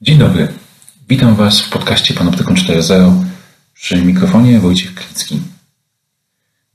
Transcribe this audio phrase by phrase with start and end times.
[0.00, 0.48] Dzień dobry.
[1.08, 3.24] Witam Was w podcaście Panoptykon 4.0
[3.74, 5.40] przy mikrofonie Wojciech Klicki.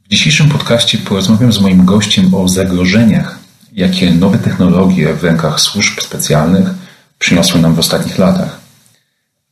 [0.05, 3.39] W dzisiejszym podcaście porozmawiam z moim gościem o zagrożeniach,
[3.73, 6.70] jakie nowe technologie w rękach służb specjalnych
[7.20, 8.59] przyniosły nam w ostatnich latach,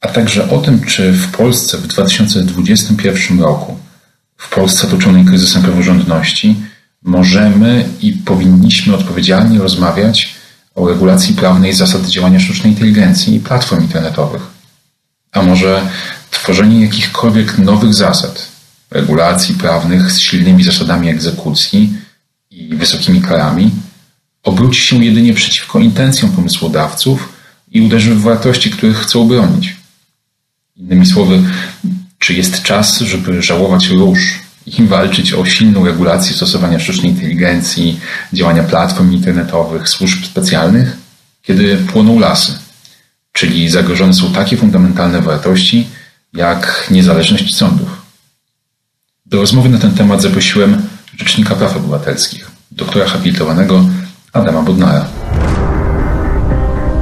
[0.01, 3.77] a także o tym, czy w Polsce w 2021 roku,
[4.37, 6.55] w Polsce otoczonej kryzysem praworządności,
[7.03, 10.40] możemy i powinniśmy odpowiedzialnie rozmawiać
[10.75, 14.41] o regulacji prawnej zasad działania sztucznej inteligencji i platform internetowych.
[15.31, 15.89] A może
[16.31, 18.47] tworzenie jakichkolwiek nowych zasad,
[18.91, 21.93] regulacji prawnych z silnymi zasadami egzekucji
[22.51, 23.71] i wysokimi karami
[24.43, 27.33] obróci się jedynie przeciwko intencjom pomysłodawców
[27.71, 29.75] i uderzy w wartości, których chcą bronić.
[30.75, 31.43] Innymi słowy,
[32.19, 37.99] czy jest czas, żeby żałować róż i walczyć o silną regulację stosowania sztucznej inteligencji,
[38.33, 40.97] działania platform internetowych, służb specjalnych,
[41.41, 42.53] kiedy płoną lasy,
[43.31, 45.87] czyli zagrożone są takie fundamentalne wartości
[46.33, 48.01] jak niezależność sądów.
[49.25, 53.85] Do rozmowy na ten temat zaprosiłem Rzecznika Praw Obywatelskich, doktora habilitowanego
[54.33, 55.05] Adama Bodnara.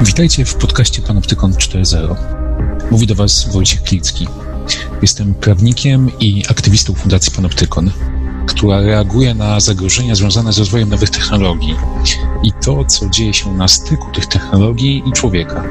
[0.02, 2.16] Witajcie w podcaście Panoptykon 4.0.
[2.92, 4.28] Mówi do Was Wojciech Klicki.
[5.02, 7.92] Jestem prawnikiem i aktywistą Fundacji Panoptykon,
[8.48, 11.76] która reaguje na zagrożenia związane z rozwojem nowych technologii
[12.44, 15.64] i to, co dzieje się na styku tych technologii i człowieka.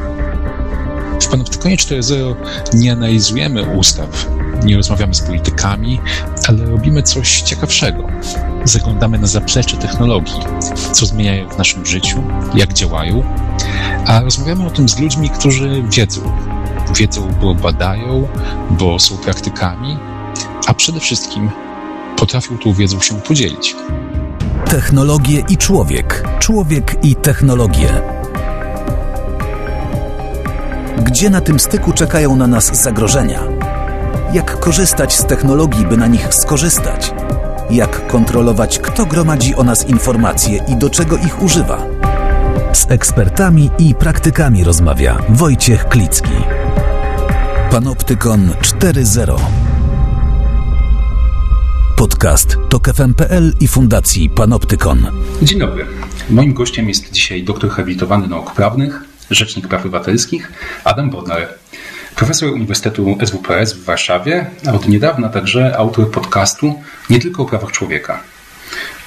[1.22, 2.34] W Panoptykonie 4.0
[2.74, 4.26] nie analizujemy ustaw,
[4.64, 6.00] nie rozmawiamy z politykami,
[6.48, 8.08] ale robimy coś ciekawszego.
[8.64, 10.40] Zaglądamy na zaplecze technologii,
[10.92, 12.22] co zmieniają w naszym życiu,
[12.54, 13.22] jak działają,
[14.06, 16.20] a rozmawiamy o tym z ludźmi, którzy wiedzą,
[16.94, 18.28] wiedzą, bo badają,
[18.70, 19.96] bo są praktykami,
[20.66, 21.50] a przede wszystkim
[22.16, 23.76] potrafią tą wiedzą się podzielić.
[24.70, 26.24] Technologie i człowiek.
[26.38, 27.88] Człowiek i technologie.
[31.02, 33.40] Gdzie na tym styku czekają na nas zagrożenia?
[34.32, 37.14] Jak korzystać z technologii, by na nich skorzystać?
[37.70, 41.97] Jak kontrolować, kto gromadzi o nas informacje i do czego ich używa?
[42.72, 46.30] Z ekspertami i praktykami rozmawia Wojciech Klicki.
[47.70, 49.40] Panoptykon 4.0
[51.96, 55.06] Podcast TOK FM.pl i Fundacji Panoptykon.
[55.42, 55.86] Dzień dobry.
[56.30, 59.00] Moim gościem jest dzisiaj doktor habilitowany nauk prawnych,
[59.30, 60.52] rzecznik praw obywatelskich
[60.84, 61.48] Adam Bodnar.
[62.16, 66.74] Profesor Uniwersytetu SWPS w Warszawie, a od niedawna także autor podcastu
[67.10, 68.22] Nie tylko o prawach człowieka.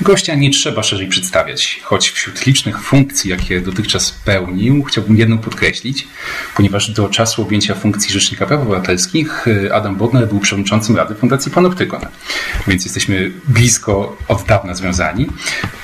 [0.02, 6.08] Gościa nie trzeba szerzej przedstawiać, choć wśród licznych funkcji, jakie dotychczas pełnił, chciałbym jedną podkreślić,
[6.56, 11.52] ponieważ do czasu objęcia funkcji Rzecznika Praw Obywatelskich y, Adam Bodnar był przewodniczącym Rady Fundacji
[11.52, 12.02] Panoptykon,
[12.68, 15.28] więc jesteśmy blisko od dawna związani.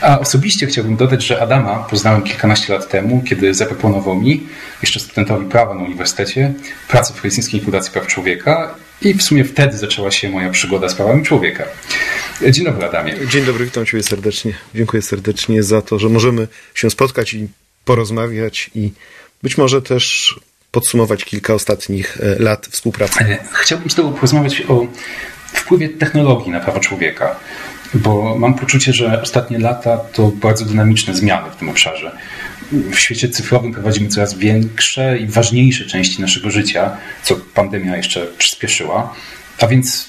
[0.02, 4.48] A osobiście chciałbym dodać, że Adama poznałem kilkanaście lat temu, kiedy zaproponował mi,
[4.82, 6.54] jeszcze studentowi prawa na uniwersytecie,
[6.88, 10.96] pracę w Helsińskiej Fundacji Praw Człowieka i w sumie wtedy zaczęła się moja przygoda z
[10.96, 11.63] prawami człowieka.
[12.52, 13.13] Dzień dobry, Adamie.
[13.30, 14.53] Dzień dobry, witam Ciebie serdecznie.
[14.75, 17.47] Dziękuję serdecznie za to, że możemy się spotkać i
[17.85, 18.91] porozmawiać i
[19.44, 20.35] być może też
[20.72, 23.19] podsumować kilka ostatnich e, lat współpracy.
[23.19, 24.88] E, chciałbym z Tobą porozmawiać o
[25.53, 27.40] wpływie technologii na prawa człowieka,
[27.94, 32.18] bo mam poczucie, że ostatnie lata to bardzo dynamiczne zmiany w tym obszarze.
[32.72, 39.16] W świecie cyfrowym prowadzimy coraz większe i ważniejsze części naszego życia, co pandemia jeszcze przyspieszyła,
[39.59, 40.07] a więc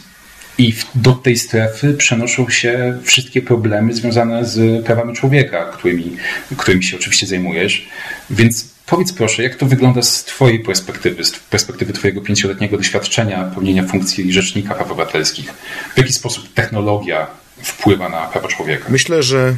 [0.58, 6.16] i do tej strefy przenoszą się wszystkie problemy związane z prawami człowieka, którymi,
[6.56, 7.88] którymi się oczywiście zajmujesz.
[8.30, 13.82] Więc powiedz proszę, jak to wygląda z Twojej perspektywy, z perspektywy Twojego pięcioletniego doświadczenia pełnienia
[13.82, 15.52] funkcji Rzecznika Praw Obywatelskich?
[15.94, 17.26] W jaki sposób technologia
[17.62, 18.84] wpływa na prawa człowieka?
[18.88, 19.54] Myślę, że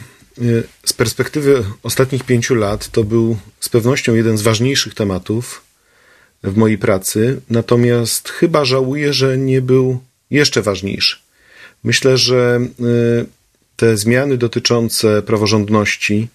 [0.85, 5.63] z perspektywy ostatnich pięciu lat to był z pewnością jeden z ważniejszych tematów
[6.43, 10.01] w mojej pracy, natomiast chyba żałuję, że nie był
[10.31, 11.17] jeszcze ważniejszy.
[11.85, 12.61] Myślę, że
[13.21, 13.27] y,
[13.77, 16.29] te zmiany dotyczące praworządności,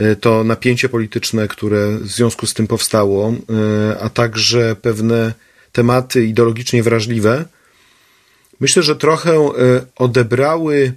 [0.00, 5.32] y, to napięcie polityczne, które w związku z tym powstało, y, a także pewne
[5.72, 7.44] tematy ideologicznie wrażliwe,
[8.60, 9.50] myślę, że trochę
[9.96, 10.92] odebrały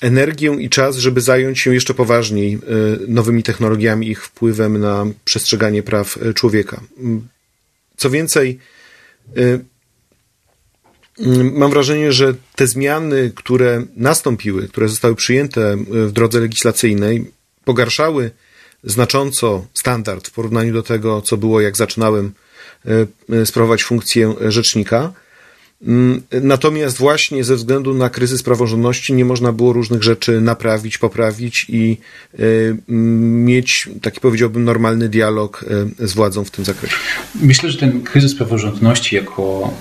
[0.00, 2.58] energię i czas, żeby zająć się jeszcze poważniej
[3.08, 6.80] nowymi technologiami, ich wpływem na przestrzeganie praw człowieka.
[7.96, 8.58] Co więcej,
[11.18, 17.30] Mm, mam wrażenie, że te zmiany, które nastąpiły, które zostały przyjęte w drodze legislacyjnej,
[17.64, 18.30] pogarszały
[18.84, 22.32] znacząco standard w porównaniu do tego, co było, jak zaczynałem
[22.86, 25.12] e, e, sprawować funkcję rzecznika.
[25.86, 31.66] Mm, natomiast właśnie ze względu na kryzys praworządności nie można było różnych rzeczy naprawić, poprawić
[31.68, 31.98] i
[32.40, 35.64] y, mm, mieć, taki powiedziałbym, normalny dialog
[36.00, 36.96] y, z władzą w tym zakresie.
[37.34, 39.74] Myślę, że ten kryzys praworządności jako,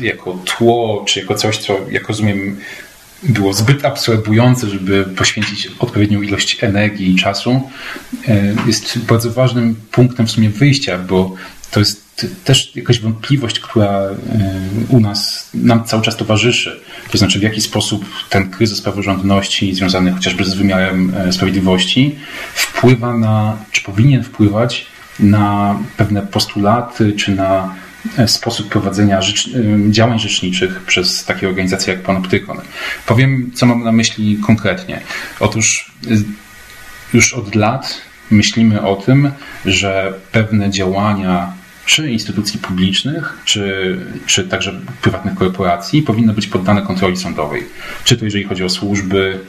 [0.00, 2.56] jako tło, czy jako coś, co, jak rozumiem,
[3.22, 7.60] było zbyt absorbujące, żeby poświęcić odpowiednią ilość energii i czasu,
[8.66, 11.34] jest bardzo ważnym punktem w sumie wyjścia, bo
[11.70, 12.07] to jest
[12.44, 14.16] też jakaś wątpliwość, która y,
[14.88, 16.80] u nas nam cały czas towarzyszy.
[17.10, 22.18] To znaczy, w jaki sposób ten kryzys praworządności związany chociażby z wymiarem e, sprawiedliwości
[22.54, 24.86] wpływa na, czy powinien wpływać
[25.20, 27.74] na pewne postulaty, czy na
[28.18, 29.50] e, sposób prowadzenia rzecz,
[29.90, 32.60] działań rzeczniczych przez takie organizacje jak Panoptykon.
[33.06, 35.00] Powiem, co mam na myśli konkretnie.
[35.40, 35.92] Otóż
[37.14, 38.00] już od lat
[38.30, 39.30] myślimy o tym,
[39.64, 41.52] że pewne działania
[41.88, 43.96] czy instytucji publicznych, czy,
[44.26, 47.64] czy także prywatnych korporacji powinny być poddane kontroli sądowej.
[48.04, 49.40] Czy to jeżeli chodzi o służby,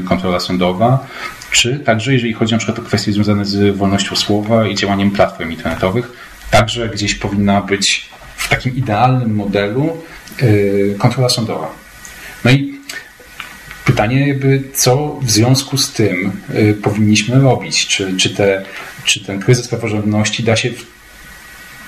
[0.00, 1.06] y, kontrola sądowa,
[1.50, 5.50] czy także jeżeli chodzi na przykład o kwestie związane z wolnością słowa i działaniem platform
[5.50, 6.12] internetowych,
[6.50, 9.96] także gdzieś powinna być w takim idealnym modelu
[10.42, 11.70] y, kontrola sądowa.
[12.44, 12.78] No i
[13.84, 17.86] pytanie jakby, co w związku z tym y, powinniśmy robić?
[17.86, 18.64] Czy, czy, te,
[19.04, 20.92] czy ten kryzys praworządności da się w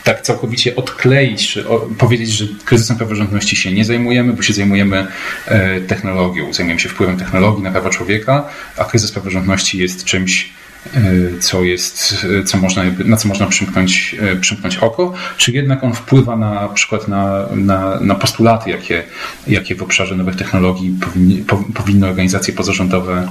[0.04, 1.64] tak całkowicie odkleić, czy
[1.98, 5.06] powiedzieć, że kryzysem praworządności się nie zajmujemy, bo się zajmujemy
[5.46, 10.52] e, technologią, zajmujemy się wpływem technologii na prawa człowieka, a kryzys praworządności jest czymś,
[10.94, 11.00] e,
[11.40, 16.36] co jest, e, co można, na co można przymknąć, przymknąć oko, czy jednak on wpływa
[16.36, 19.02] na przykład na, na, na postulaty, jakie,
[19.46, 23.28] jakie w obszarze nowych technologii powinni, powinny organizacje pozarządowe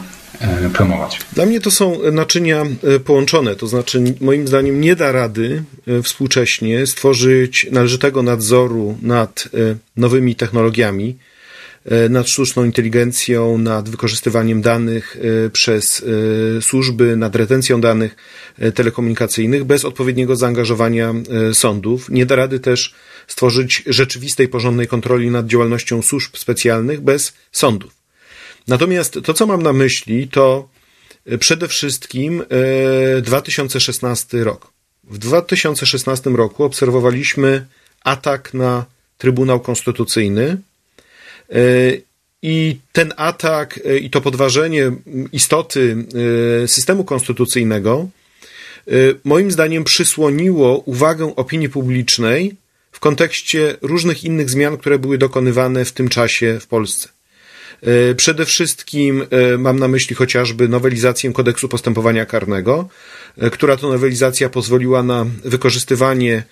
[0.73, 1.19] promować.
[1.33, 6.01] Dla mnie to są naczynia e, połączone, to znaczy moim zdaniem nie da rady e,
[6.01, 9.49] współcześnie stworzyć należytego nadzoru nad
[9.97, 11.17] nowymi technologiami,
[12.09, 15.17] nad sztuczną inteligencją, nad wykorzystywaniem danych
[15.53, 16.05] przez
[16.61, 18.15] służby, nad retencją danych
[18.75, 21.13] telekomunikacyjnych bez odpowiedniego zaangażowania
[21.53, 22.09] sądów.
[22.09, 22.93] Nie da rady też
[23.27, 28.02] stworzyć rzeczywistej, porządnej kontroli nad działalnością służb specjalnych bez sądów.
[28.67, 30.69] Natomiast to, co mam na myśli, to
[31.25, 32.43] e, przede wszystkim
[33.21, 34.73] 2016 e, rok.
[35.03, 37.65] W 2016 roku obserwowaliśmy
[38.03, 38.85] atak na
[39.17, 40.57] Trybunał Konstytucyjny
[41.49, 41.57] e,
[42.41, 44.91] i ten atak i to podważenie
[45.31, 45.95] istoty
[46.67, 48.07] systemu konstytucyjnego
[49.23, 52.55] moim zdaniem przysłoniło uwagę opinii publicznej
[52.91, 57.09] w kontekście różnych innych zmian, które były dokonywane w tym czasie w Polsce.
[57.83, 62.89] E, przede wszystkim e, mam na myśli chociażby nowelizację kodeksu postępowania karnego,
[63.37, 66.43] e, która to nowelizacja pozwoliła na wykorzystywanie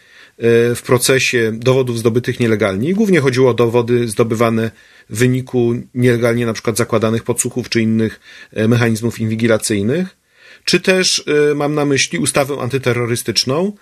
[0.76, 2.94] w procesie dowodów zdobytych nielegalnie.
[2.94, 4.72] głównie chodziło o dowody zdobywane
[5.10, 8.20] w wyniku nielegalnie na przykład zakładanych podsłuchów czy innych
[8.68, 10.18] mechanizmów inwigilacyjnych.
[10.66, 11.24] Czy też
[11.56, 13.74] mam na myśli ustawę antyterrorystyczną,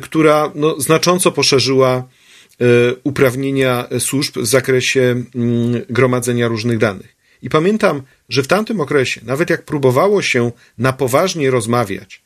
[0.00, 2.08] która no, znacząco poszerzyła
[3.04, 5.00] uprawnienia służb w zakresie
[5.34, 7.20] mm, gromadzenia różnych danych.
[7.42, 12.22] I pamiętam, że w tamtym okresie, nawet jak próbowało się na poważnie rozmawiać,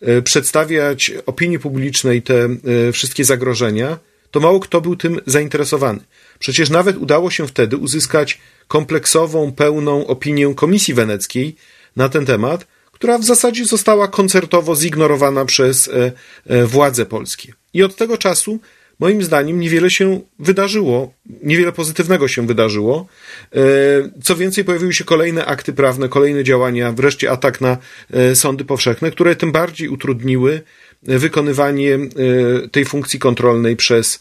[0.00, 3.98] e, przedstawiać opinii publicznej te e, wszystkie zagrożenia,
[4.30, 6.00] to mało kto był tym zainteresowany.
[6.38, 11.56] Przecież nawet udało się wtedy uzyskać kompleksową, pełną opinię Komisji Weneckiej
[11.96, 15.90] na ten temat, która w zasadzie została koncertowo zignorowana przez
[16.64, 17.52] władze polskie.
[17.74, 18.60] I od tego czasu
[19.00, 23.06] moim zdaniem niewiele się wydarzyło, niewiele pozytywnego się wydarzyło.
[23.54, 23.60] E,
[24.22, 27.78] co więcej, pojawiły się kolejne akty prawne, kolejne działania, wreszcie atak na
[28.12, 30.62] e, sądy powszechne, które tym bardziej utrudniły
[31.08, 31.98] e, wykonywanie
[32.72, 34.20] tej funkcji kontrolnej przez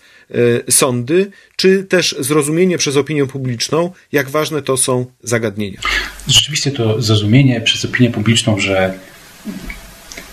[0.69, 5.79] sądy, czy też zrozumienie przez opinię publiczną, jak ważne to są zagadnienia.
[6.27, 8.99] Rzeczywiście to zrozumienie przez opinię publiczną, że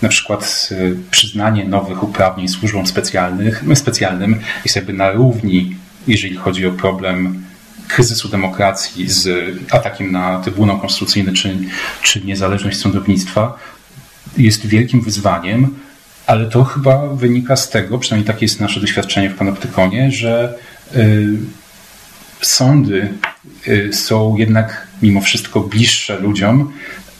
[0.01, 5.75] na przykład y, przyznanie nowych uprawnień służbom specjalnych, specjalnym jest jakby na równi,
[6.07, 7.43] jeżeli chodzi o problem
[7.87, 9.29] kryzysu demokracji z
[9.71, 11.57] atakiem na Trybunał Konstytucyjny czy,
[12.01, 13.57] czy niezależność sądownictwa,
[14.37, 15.75] jest wielkim wyzwaniem,
[16.27, 20.57] ale to chyba wynika z tego, przynajmniej takie jest nasze doświadczenie w Panoptykonie, że
[20.95, 21.27] y,
[22.41, 23.09] sądy
[23.67, 26.73] y, są jednak mimo wszystko bliższe ludziom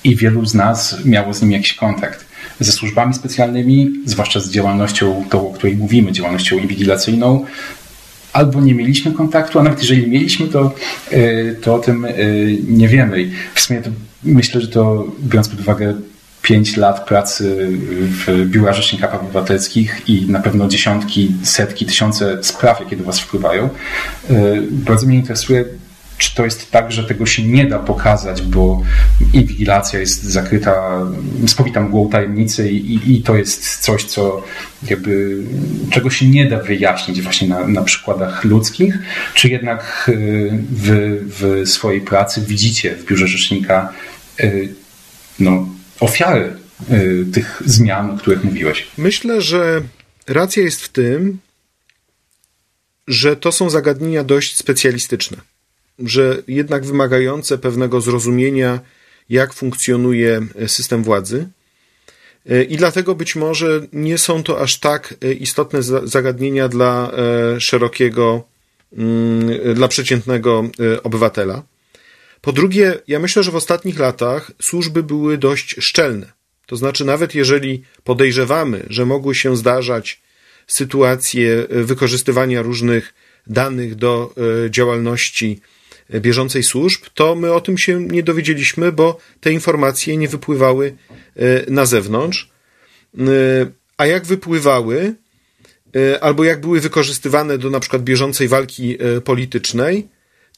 [0.03, 2.30] i wielu z nas miało z nim jakiś kontakt
[2.61, 7.45] ze służbami specjalnymi, zwłaszcza z działalnością, tą, o której mówimy, działalnością inwigilacyjną,
[8.33, 10.73] albo nie mieliśmy kontaktu, a nawet jeżeli mieliśmy, to,
[11.11, 12.11] e, to o tym e,
[12.67, 13.29] nie wiemy.
[13.55, 13.89] W sumie to
[14.23, 15.95] myślę, że to biorąc pod uwagę
[16.41, 17.67] pięć lat pracy
[18.25, 23.19] w biurach Rzecznika Praw Obywatelskich i na pewno dziesiątki, setki, tysiące spraw, jakie do Was
[23.19, 23.69] wpływają.
[24.71, 25.65] Bardzo mnie interesuje,
[26.21, 28.81] czy to jest tak, że tego się nie da pokazać, bo
[29.33, 31.01] inwigilacja jest zakryta,
[31.47, 34.43] spowita mgłą tajemnicy i, i to jest coś, co
[34.89, 35.37] jakby,
[35.91, 38.99] czego się nie da wyjaśnić właśnie na, na przykładach ludzkich,
[39.33, 40.11] czy jednak
[40.69, 43.93] wy w swojej pracy widzicie w biurze rzecznika
[44.39, 44.73] y,
[45.39, 45.67] no,
[45.99, 46.53] ofiary
[46.91, 48.87] y, tych zmian, o których mówiłeś?
[48.97, 49.81] Myślę, że
[50.27, 51.39] racja jest w tym,
[53.07, 55.37] że to są zagadnienia dość specjalistyczne
[56.05, 58.79] że jednak wymagające pewnego zrozumienia,
[59.29, 61.48] jak funkcjonuje system władzy.
[62.70, 68.43] I dlatego być może nie są to aż tak istotne zagadnienia dla e, szerokiego,
[68.98, 71.63] mm, dla przeciętnego e, obywatela.
[72.41, 76.31] Po drugie, ja myślę, że w ostatnich latach służby były dość szczelne.
[76.65, 80.22] To znaczy, nawet jeżeli podejrzewamy, że mogły się zdarzać
[80.67, 83.13] sytuacje wykorzystywania różnych
[83.48, 84.34] danych do
[84.65, 85.62] e, działalności
[86.19, 90.95] bieżącej służb, to my o tym się nie dowiedzieliśmy, bo te informacje nie wypływały
[91.35, 92.49] e, na zewnątrz.
[93.17, 93.21] E,
[93.97, 95.15] a jak wypływały,
[95.95, 100.07] e, albo jak były wykorzystywane do na przykład bieżącej walki politycznej,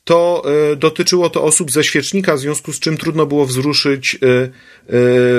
[0.04, 0.44] to
[0.78, 4.20] dotyczyło to osób ze świecznika, w związku z czym trudno było wzruszyć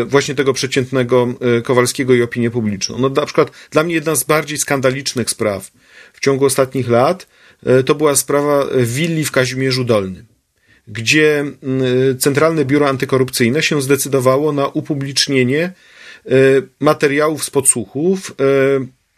[0.06, 2.98] właśnie tego przeciętnego Kowalskiego i opinię publiczną.
[2.98, 5.70] No, na przykład dla mnie jedna z bardziej skandalicznych spraw
[6.12, 7.26] w ciągu ostatnich lat
[7.86, 10.24] to była sprawa willi w Kazimierzu Dolnym,
[10.88, 11.44] gdzie
[12.18, 15.72] Centralne Biuro Antykorupcyjne się zdecydowało na upublicznienie e,
[16.80, 18.44] materiałów z podsłuchów e,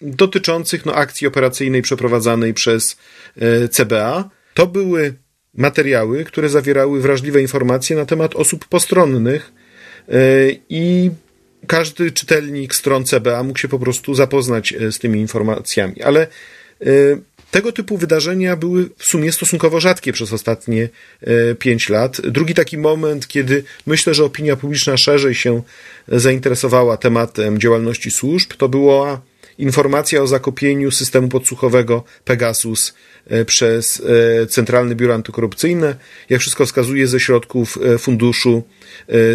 [0.03, 2.97] dotyczących no, akcji operacyjnej przeprowadzanej przez
[3.71, 4.31] CBA.
[4.55, 5.15] To były
[5.55, 9.53] materiały, które zawierały wrażliwe informacje na temat osób postronnych
[10.69, 11.11] i
[11.67, 16.03] każdy czytelnik stron CBA mógł się po prostu zapoznać z tymi informacjami.
[16.03, 16.27] Ale
[17.57, 20.89] tego typu wydarzenia były w sumie stosunkowo rzadkie przez ostatnie
[21.21, 22.21] e, pięć lat.
[22.21, 25.63] Drugi taki moment, kiedy myślę, że opinia publiczna szerzej się
[26.09, 29.21] zainteresowała tematem działalności służb, to była
[29.59, 32.95] informacja o zakopieniu systemu podsłuchowego Pegasus
[33.27, 34.03] e, przez
[34.43, 35.97] e, Centralne Biuro Antykorupcyjne,
[36.31, 38.63] jak wszystko wskazuje, ze środków Funduszu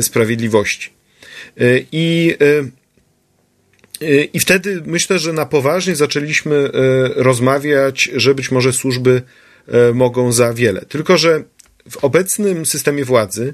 [0.01, 0.89] Sprawiedliwości.
[1.91, 2.35] I
[4.33, 6.69] i wtedy myślę, że na poważnie zaczęliśmy e,
[7.23, 9.21] rozmawiać, że być może służby
[9.67, 10.81] e, mogą za wiele.
[10.81, 11.43] Tylko, że
[11.89, 13.53] w obecnym systemie władzy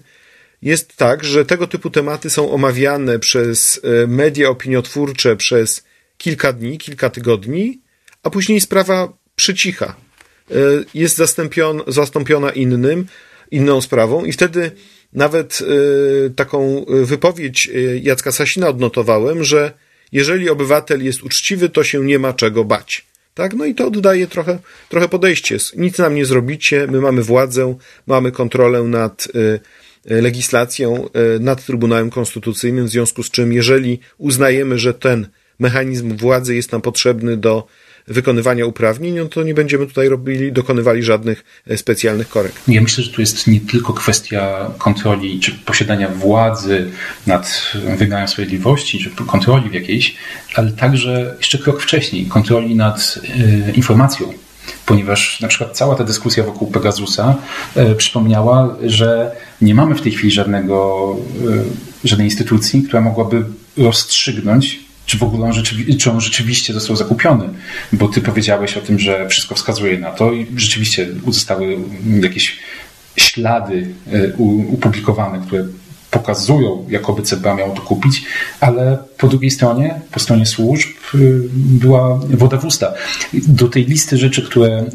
[0.61, 5.83] jest tak, że tego typu tematy są omawiane przez e, media opiniotwórcze przez
[6.17, 7.81] kilka dni, kilka tygodni,
[8.23, 9.95] a później sprawa przycicha.
[10.93, 11.21] Jest
[11.87, 13.05] zastąpiona innym,
[13.51, 14.71] inną sprawą i wtedy
[15.13, 15.59] nawet
[16.35, 17.69] taką wypowiedź
[18.01, 19.73] Jacka Sasina odnotowałem, że
[20.11, 23.05] jeżeli obywatel jest uczciwy, to się nie ma czego bać.
[23.33, 23.53] Tak?
[23.53, 24.59] No i to oddaje trochę,
[24.89, 25.57] trochę podejście.
[25.75, 29.59] Nic nam nie zrobicie, my mamy władzę, mamy kontrolę nad y,
[30.11, 35.27] y, legislacją, y, nad Trybunałem Konstytucyjnym, w związku z czym, jeżeli uznajemy, że ten
[35.59, 37.67] mechanizm władzy jest nam potrzebny do
[38.07, 42.61] wykonywania uprawnień, no to nie będziemy tutaj robili, dokonywali żadnych e, specjalnych korekt.
[42.67, 46.91] Ja myślę, że tu jest nie tylko kwestia kontroli czy posiadania władzy
[47.27, 50.15] nad wymiarem sprawiedliwości, czy kontroli w jakiejś,
[50.55, 53.19] ale także jeszcze krok wcześniej, kontroli nad
[53.69, 54.33] y, informacją
[54.85, 57.35] ponieważ na przykład cała ta dyskusja wokół Pegasusa
[57.75, 61.15] e, przypomniała, że nie mamy w tej chwili żadnego,
[62.03, 63.45] e, żadnej instytucji, która mogłaby
[63.77, 67.49] rozstrzygnąć czy w ogóle on, rzeczywi- czy on rzeczywiście został zakupiony,
[67.93, 71.77] bo ty powiedziałeś o tym, że wszystko wskazuje na to i rzeczywiście zostały
[72.21, 72.59] jakieś
[73.15, 74.33] ślady e,
[74.67, 75.65] upublikowane, które
[76.11, 78.23] pokazują, jakoby CBA miało to kupić,
[78.59, 81.17] ale po drugiej stronie, po stronie służb, e,
[81.53, 82.93] była woda w usta.
[83.33, 84.85] Do tej listy rzeczy, które,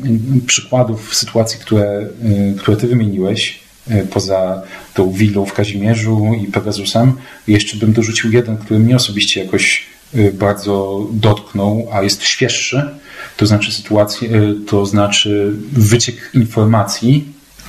[0.46, 3.62] przykładów sytuacji, które, e, które ty wymieniłeś,
[4.10, 4.62] poza
[4.94, 7.12] tą willą w Kazimierzu i Pegasusem,
[7.48, 9.91] jeszcze bym dorzucił jeden, który mnie osobiście jakoś
[10.32, 12.90] bardzo dotknął, a jest świeższy,
[13.36, 17.24] to znaczy sytuację, y, to znaczy wyciek informacji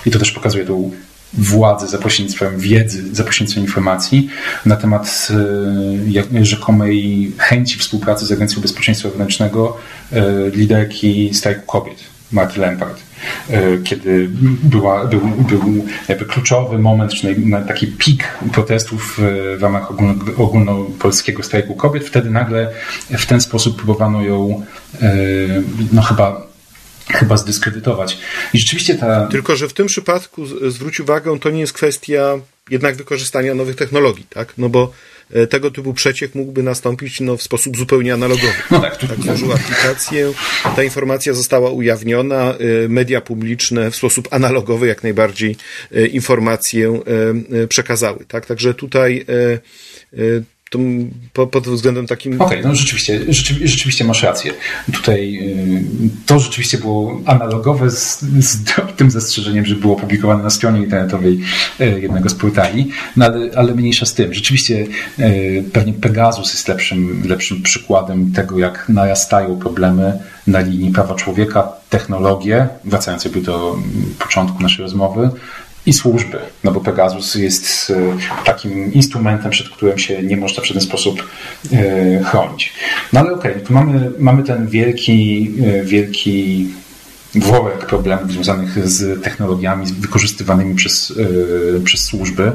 [0.06, 0.92] i to też pokazuje tą
[1.34, 4.30] władzę za pośrednictwem wiedzy, za pośrednictwem informacji
[4.66, 5.28] na temat
[6.40, 9.78] y, rzekomej chęci współpracy z Agencją Bezpieczeństwa Wewnętrznego
[10.54, 11.98] liderki strajku kobiet,
[12.32, 13.13] Marty Lempart.
[13.50, 14.30] E, kiedy
[14.64, 17.36] była, był, był jakby kluczowy moment, czy
[17.68, 19.20] taki pik protestów
[19.58, 19.92] w ramach
[20.38, 22.04] ogólnopolskiego strajku kobiet.
[22.04, 22.72] Wtedy nagle
[23.10, 24.66] w ten sposób próbowano ją
[25.02, 25.08] e,
[25.92, 26.54] no chyba
[27.10, 28.18] chyba zdyskredytować.
[28.54, 29.28] I rzeczywiście ta...
[29.28, 32.40] Tylko, że w tym przypadku zwróć uwagę, to nie jest kwestia
[32.70, 34.54] jednak wykorzystania nowych technologii, tak?
[34.58, 34.92] No bo
[35.50, 38.54] tego typu przeciek mógłby nastąpić no, w sposób zupełnie analogowy.
[38.72, 39.10] No tak, tak
[39.56, 40.34] aplikację,
[40.76, 42.56] ta informacja została ujawniona,
[42.90, 45.56] media publiczne w sposób analogowy jak najbardziej
[46.12, 47.00] informację
[47.70, 48.26] przekazały.
[48.28, 48.46] Tak?
[48.46, 49.26] Także tutaj
[50.74, 50.80] to
[51.34, 52.42] po, pod względem takim.
[52.42, 54.54] Okej, okay, no rzeczywiście, rzeczywiście, rzeczywiście masz rację.
[54.94, 58.58] Tutaj y, to rzeczywiście było analogowe z, z
[58.98, 61.40] tym zastrzeżeniem, że było publikowane na stronie internetowej
[61.82, 64.34] y, jednego z portali, no ale, ale mniejsza z tym.
[64.34, 64.86] Rzeczywiście
[65.20, 71.72] y, pewnie Pegasus jest lepszym, lepszym przykładem tego, jak narastają problemy na linii prawa człowieka,
[71.90, 73.78] technologie, wracając jakby do
[74.20, 75.30] początku naszej rozmowy,
[75.86, 80.68] i służby, no bo Pegasus jest e, takim instrumentem, przed którym się nie można w
[80.68, 81.30] żaden sposób
[81.74, 82.74] e, chronić.
[83.14, 86.68] No ale okej, okay, tu mamy, mamy ten wielki, e, wielki
[87.36, 91.14] worek problemów związanych z technologiami wykorzystywanymi przez,
[91.84, 92.52] przez służby.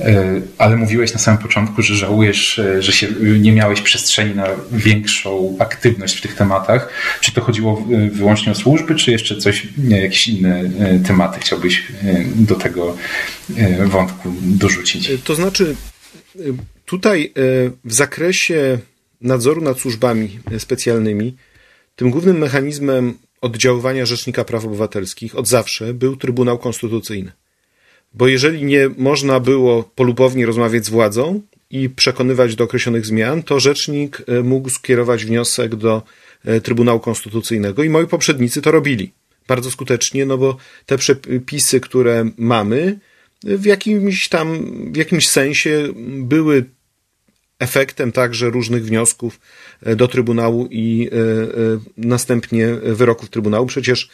[0.00, 3.08] E, ale mówiłeś na samym początku, że żałujesz, e, że się
[3.40, 6.88] nie miałeś przestrzeni na większą aktywność w tych tematach.
[7.20, 11.82] Czy to chodziło wyłącznie o służby, czy jeszcze coś, jakieś inne e, tematy chciałbyś
[12.34, 12.96] do tego
[13.86, 15.10] wątku dorzucić?
[15.24, 15.76] To znaczy,
[16.84, 17.32] tutaj
[17.84, 18.78] w zakresie
[19.20, 21.36] nadzoru nad służbami specjalnymi,
[21.96, 27.32] tym głównym mechanizmem oddziaływania Rzecznika Praw Obywatelskich od zawsze był Trybunał Konstytucyjny.
[28.14, 31.40] Bo jeżeli nie można było polubownie rozmawiać z władzą
[31.70, 36.02] i przekonywać do określonych zmian, to rzecznik e, mógł skierować wniosek do
[36.44, 39.12] e, Trybunału Konstytucyjnego i moi poprzednicy to robili
[39.48, 40.56] bardzo skutecznie, no bo
[40.86, 42.98] te przepisy, które mamy,
[43.42, 46.64] w jakimś tam, w jakimś sensie były
[47.58, 49.40] efektem także różnych wniosków
[49.82, 51.10] e, do Trybunału i
[51.96, 53.66] następnie wyroków Trybunału.
[53.66, 54.08] Przecież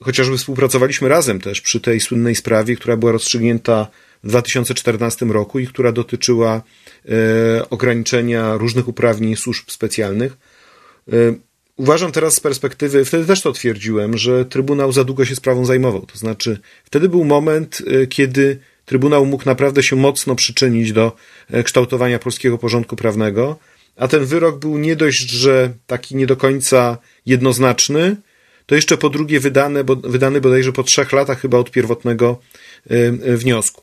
[0.00, 3.86] chociażby współpracowaliśmy razem też przy tej słynnej sprawie, która była rozstrzygnięta
[4.24, 6.62] w 2014 roku i która dotyczyła
[7.08, 10.36] e, ograniczenia różnych uprawnień służb specjalnych.
[11.12, 11.14] E,
[11.76, 16.06] uważam teraz z perspektywy, wtedy też to twierdziłem, że Trybunał za długo się sprawą zajmował.
[16.06, 21.16] To znaczy, wtedy był moment, e, kiedy Trybunał mógł naprawdę się mocno przyczynić do
[21.64, 23.58] kształtowania polskiego porządku prawnego,
[23.96, 28.16] a ten wyrok był nie dość, że taki nie do końca jednoznaczny,
[28.68, 32.38] to jeszcze po drugie wydane, bo, wydany bodajże po trzech latach chyba od pierwotnego
[32.90, 32.94] y,
[33.26, 33.82] y, wniosku.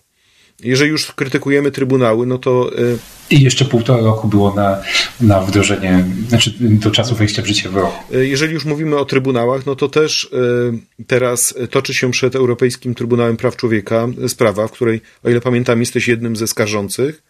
[0.64, 2.80] Jeżeli już krytykujemy trybunały, no to.
[2.80, 2.98] Y,
[3.30, 4.82] I jeszcze półtora roku było na,
[5.22, 8.04] na wdrożenie, znaczy do czasu wejścia w życie wyroku.
[8.12, 10.30] Jeżeli już mówimy o trybunałach, no to też
[11.08, 16.08] teraz toczy się przed Europejskim Trybunałem Praw Człowieka sprawa, w której, o ile pamiętam, jesteś
[16.08, 17.24] jednym ze skarżących,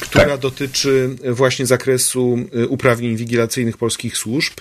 [0.00, 0.40] która tak.
[0.40, 4.52] dotyczy właśnie zakresu uprawnień wigilacyjnych polskich służb.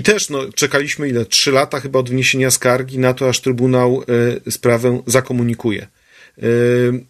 [0.00, 1.24] I też no, czekaliśmy ile?
[1.24, 4.02] Trzy lata chyba od wniesienia skargi na to, aż Trybunał
[4.46, 5.86] y, sprawę zakomunikuje.
[6.42, 7.04] Y,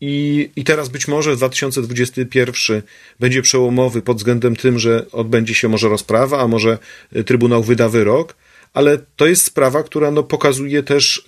[0.00, 2.82] i, I teraz być może 2021
[3.20, 6.78] będzie przełomowy pod względem tym, że odbędzie się może rozprawa, a może
[7.26, 8.36] Trybunał wyda wyrok,
[8.74, 11.24] ale to jest sprawa, która no, pokazuje też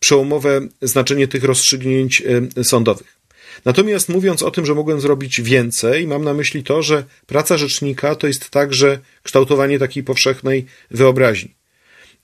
[0.00, 2.22] przełomowe znaczenie tych rozstrzygnięć
[2.62, 3.23] sądowych.
[3.64, 8.14] Natomiast mówiąc o tym, że mogłem zrobić więcej, mam na myśli to, że praca rzecznika
[8.14, 11.54] to jest także kształtowanie takiej powszechnej wyobraźni.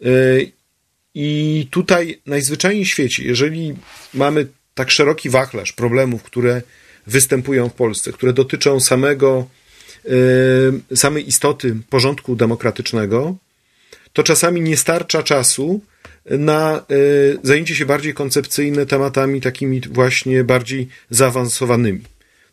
[0.06, 0.52] Y,
[1.14, 3.74] I tutaj najzwyczajniej w świecie, jeżeli
[4.14, 6.62] mamy tak szeroki wachlarz problemów, które
[7.06, 9.46] występują w Polsce, które dotyczą samego,
[10.92, 13.36] y, samej istoty porządku demokratycznego,
[14.12, 15.80] to czasami nie starcza czasu
[16.24, 16.82] na e,
[17.42, 22.00] zajęcie się bardziej koncepcyjne tematami takimi właśnie bardziej zaawansowanymi.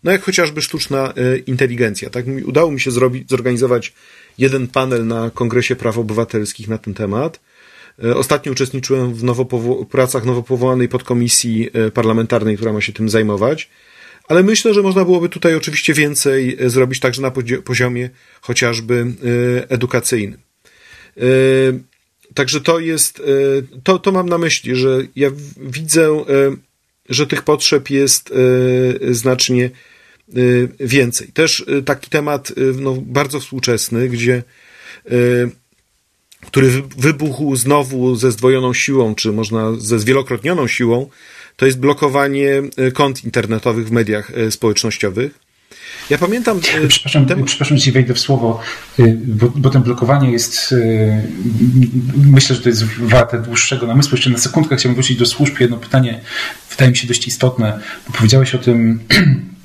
[0.03, 2.09] No jak chociażby sztuczna e, inteligencja.
[2.09, 2.25] Tak?
[2.45, 3.93] Udało mi się zrobić, zorganizować
[4.37, 7.39] jeden panel na Kongresie Praw Obywatelskich na ten temat.
[8.03, 9.45] E, ostatnio uczestniczyłem w nowo
[9.85, 13.69] pracach nowo powołanej podkomisji parlamentarnej, która ma się tym zajmować.
[14.27, 17.31] Ale myślę, że można byłoby tutaj oczywiście więcej zrobić także na
[17.63, 18.09] poziomie
[18.41, 19.05] chociażby
[19.69, 20.39] edukacyjnym.
[22.37, 23.23] Także to jest, e,
[23.83, 26.23] to, to mam na myśli, że ja widzę, e,
[27.09, 29.69] że tych potrzeb jest e, znacznie
[30.79, 31.27] więcej.
[31.27, 34.43] Też taki temat no, bardzo współczesny, gdzie
[36.45, 41.09] który wybuchł znowu ze zdwojoną siłą, czy można ze zwielokrotnioną siłą,
[41.55, 42.61] to jest blokowanie
[42.93, 45.46] kont internetowych w mediach społecznościowych.
[46.09, 46.59] Ja pamiętam.
[46.83, 47.43] E, przepraszam, ten...
[47.43, 48.59] przepraszam, ci wejdę w słowo,
[48.99, 50.73] e, bo, bo ten blokowanie jest.
[50.73, 51.21] E,
[52.15, 54.15] myślę, że to jest warte dłuższego namysłu.
[54.15, 55.59] Jeszcze na sekundkę chciałbym wrócić do służb.
[55.59, 56.21] Jedno pytanie
[56.71, 58.99] wydaje mi się dość istotne, bo powiedziałeś o tym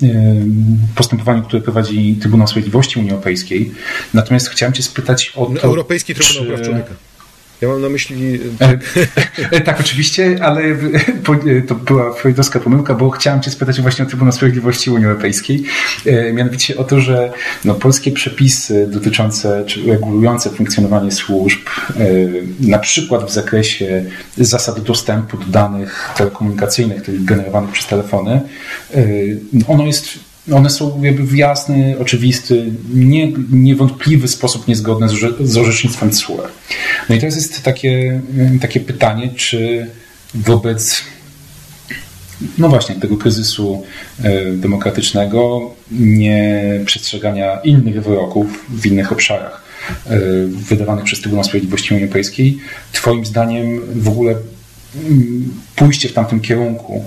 [0.94, 3.72] postępowaniu, które prowadzi Trybunał Sprawiedliwości Unii Europejskiej.
[4.14, 5.62] Natomiast chciałem Cię spytać o to.
[5.62, 6.48] Europejski Trybunał czy...
[6.48, 7.11] Praw Człowieka.
[7.62, 8.40] Ja mam na myśli.
[9.50, 10.62] E, tak, oczywiście, ale
[11.68, 15.62] to była freudowska pomyłka, bo chciałem Cię spytać właśnie o Trybunał Sprawiedliwości Unii Europejskiej.
[16.32, 17.32] Mianowicie o to, że
[17.64, 21.60] no, polskie przepisy dotyczące czy regulujące funkcjonowanie służb,
[22.60, 24.04] na przykład w zakresie
[24.36, 28.40] zasad dostępu do danych telekomunikacyjnych, tych generowanych przez telefony,
[29.68, 36.10] ono jest one są jakby w jasny, oczywisty, nie, niewątpliwy sposób niezgodne z, z orzecznictwem
[36.10, 36.42] TSUE.
[37.08, 38.20] No i teraz jest takie,
[38.60, 39.86] takie pytanie, czy
[40.34, 41.02] wobec
[42.58, 43.82] no właśnie tego kryzysu
[44.22, 49.62] e, demokratycznego, nie przestrzegania innych wyroków w innych obszarach
[50.06, 52.58] e, wydawanych przez Trybunał Sprawiedliwości Unii Europejskiej,
[52.92, 54.34] Twoim zdaniem w ogóle
[55.10, 57.04] mm, pójście w tamtym kierunku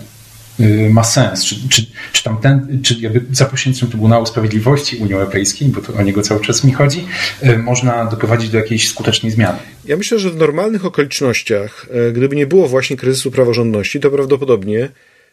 [0.89, 1.45] ma sens.
[1.45, 5.93] Czy, czy, czy, tam ten, czy jakby za pośrednictwem Trybunału Sprawiedliwości Unii Europejskiej, bo to
[5.93, 7.07] o niego cały czas mi chodzi,
[7.43, 9.57] y, można doprowadzić do jakiejś skutecznej zmiany?
[9.85, 14.89] Ja myślę, że w normalnych okolicznościach, y, gdyby nie było właśnie kryzysu praworządności, to prawdopodobnie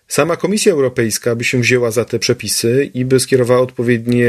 [0.09, 4.29] sama Komisja Europejska by się wzięła za te przepisy i by skierowała odpowiednie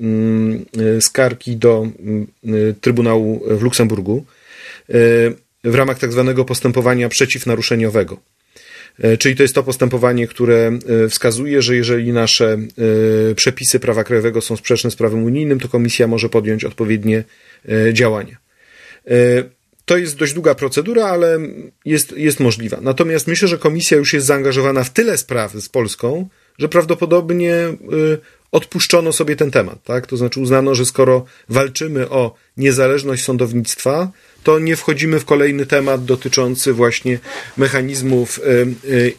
[0.00, 0.64] mm,
[1.00, 1.86] skargi do
[2.80, 4.24] Trybunału w Luksemburgu
[5.64, 8.16] w ramach tak zwanego postępowania przeciwnaruszeniowego.
[8.98, 12.58] E, czyli to jest to postępowanie, które e, wskazuje, że jeżeli nasze
[13.30, 17.24] e, przepisy prawa krajowego są sprzeczne z prawem unijnym, to komisja może podjąć odpowiednie
[17.92, 18.36] działania.
[19.84, 21.38] To jest dość długa procedura, ale
[21.84, 22.78] jest, jest możliwa.
[22.80, 27.56] Natomiast myślę, że komisja już jest zaangażowana w tyle spraw z Polską, że prawdopodobnie
[28.52, 29.84] odpuszczono sobie ten temat.
[29.84, 30.06] Tak?
[30.06, 34.10] To znaczy uznano, że skoro walczymy o niezależność sądownictwa,
[34.48, 37.18] to nie wchodzimy w kolejny temat dotyczący właśnie
[37.56, 38.66] mechanizmów e, e,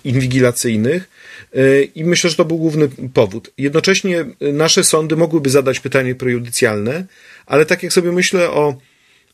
[0.03, 1.09] inwigilacyjnych.
[1.53, 3.51] E, I myślę, że to był główny powód.
[3.57, 7.05] Jednocześnie nasze sądy mogłyby zadać pytanie prejudycjalne,
[7.45, 8.75] ale tak jak sobie myślę o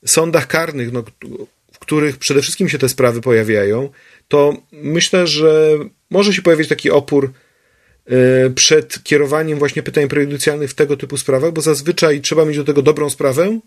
[0.05, 1.03] sądach karnych, no,
[1.73, 3.89] w których przede wszystkim się te sprawy pojawiają,
[4.27, 5.71] to myślę, że
[6.09, 7.31] może się pojawić taki opór
[8.55, 12.81] przed kierowaniem właśnie pytań prejudycjalnych w tego typu sprawach, bo zazwyczaj trzeba mieć do tego
[12.81, 13.59] dobrą sprawę,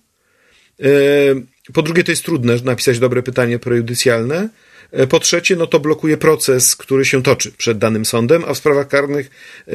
[1.72, 4.48] po drugie, to jest trudne napisać dobre pytanie prejudycjalne.
[4.92, 8.58] E, po trzecie, no to blokuje proces, który się toczy przed danym sądem, a w
[8.58, 9.30] sprawach karnych
[9.68, 9.72] e,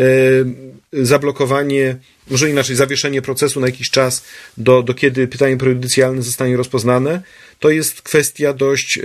[0.93, 1.95] zablokowanie,
[2.29, 4.23] może inaczej, zawieszenie procesu na jakiś czas,
[4.57, 7.21] do, do kiedy pytanie prejudycjalne zostanie rozpoznane,
[7.59, 9.01] to jest kwestia dość e,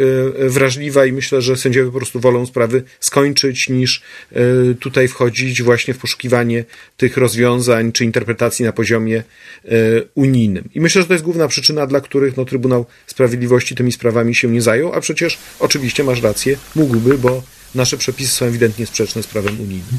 [0.48, 4.40] wrażliwa i myślę, że sędziowie po prostu wolą sprawy skończyć, niż e,
[4.80, 6.64] tutaj wchodzić właśnie w poszukiwanie
[6.96, 9.22] tych rozwiązań czy interpretacji na poziomie
[9.64, 9.70] e,
[10.14, 10.68] unijnym.
[10.74, 14.48] I myślę, że to jest główna przyczyna, dla których no, Trybunał Sprawiedliwości tymi sprawami się
[14.48, 17.42] nie zajął, a przecież oczywiście masz rację, mógłby, bo
[17.74, 19.98] nasze przepisy są ewidentnie sprzeczne z prawem unijnym.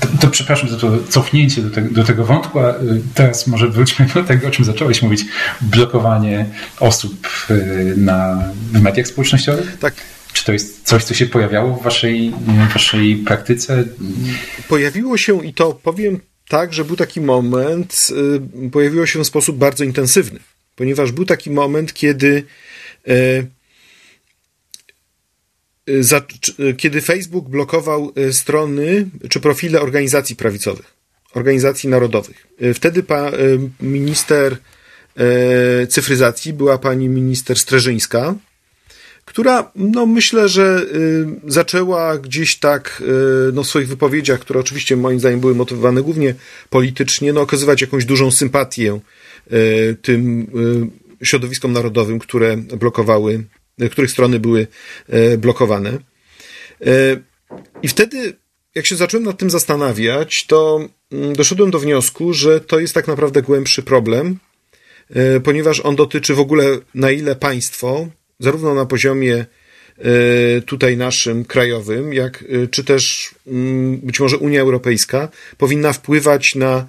[0.00, 3.68] To, to, przepraszam za to cofnięcie do, te, do, tego wątku, a y, teraz może
[3.68, 5.24] wróćmy do tego, o czym zacząłeś mówić.
[5.60, 6.46] Blokowanie
[6.80, 9.78] osób y, na, w mediach społecznościowych?
[9.78, 9.94] Tak.
[10.32, 13.84] Czy to jest coś, co się pojawiało w waszej, w waszej praktyce?
[14.68, 18.08] Pojawiło się i to powiem tak, że był taki moment,
[18.66, 20.40] y, pojawiło się w sposób bardzo intensywny,
[20.76, 22.44] ponieważ był taki moment, kiedy
[25.88, 26.02] Y,
[26.60, 30.94] y, kiedy Facebook blokował y, strony czy profile organizacji prawicowych,
[31.34, 32.46] organizacji narodowych.
[32.74, 33.32] Wtedy pa,
[33.80, 34.56] minister
[35.88, 38.34] cyfryzacji była pani minister Streżyńska,
[39.24, 40.86] która, no myślę, że
[41.46, 43.02] zaczęła gdzieś tak
[43.52, 46.34] no, w swoich wypowiedziach, które oczywiście moim zdaniem były motywowane głównie
[46.70, 49.00] politycznie, no, okazywać jakąś dużą sympatię
[50.02, 50.46] tym
[51.22, 53.44] środowiskom narodowym, które blokowały
[53.90, 54.66] których strony były
[55.08, 55.90] e, blokowane.
[55.90, 57.16] E,
[57.82, 58.36] I wtedy,
[58.74, 63.08] jak się zacząłem nad tym zastanawiać, to mm, doszedłem do wniosku, że to jest tak
[63.08, 64.38] naprawdę głębszy problem,
[65.10, 68.08] e, ponieważ on dotyczy w ogóle na ile państwo,
[68.38, 69.46] zarówno na poziomie
[70.66, 76.86] tutaj naszym krajowym, jak czy też mm, być może Unia Europejska powinna wpływać na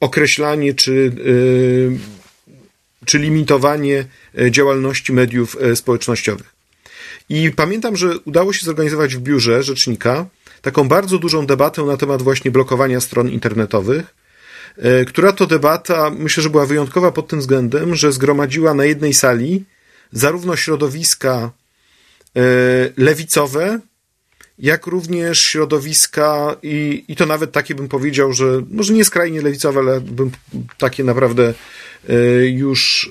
[0.00, 1.12] określanie czy
[3.04, 4.04] czy limitowanie
[4.38, 6.54] e, działalności mediów e, społecznościowych.
[7.28, 10.26] I pamiętam, że udało się zorganizować w biurze rzecznika
[10.62, 14.14] taką bardzo dużą debatę na temat właśnie blokowania stron internetowych,
[14.78, 19.14] e, która to debata myślę, że była wyjątkowa pod tym względem, że zgromadziła na jednej
[19.14, 19.64] sali
[20.12, 21.50] zarówno środowiska
[22.96, 23.80] lewicowe,
[24.58, 29.80] jak również środowiska i, i to nawet takie bym powiedział, że może nie skrajnie lewicowe,
[29.80, 30.30] ale bym
[30.78, 31.54] takie naprawdę
[32.52, 33.10] już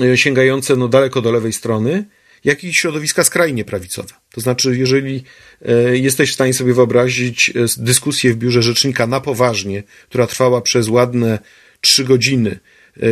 [0.00, 2.04] e, e, sięgające no daleko do lewej strony,
[2.44, 4.14] jak i środowiska skrajnie prawicowe.
[4.32, 5.24] To znaczy, jeżeli
[5.92, 11.38] jesteś w stanie sobie wyobrazić dyskusję w biurze rzecznika na poważnie, która trwała przez ładne
[11.80, 12.58] trzy godziny,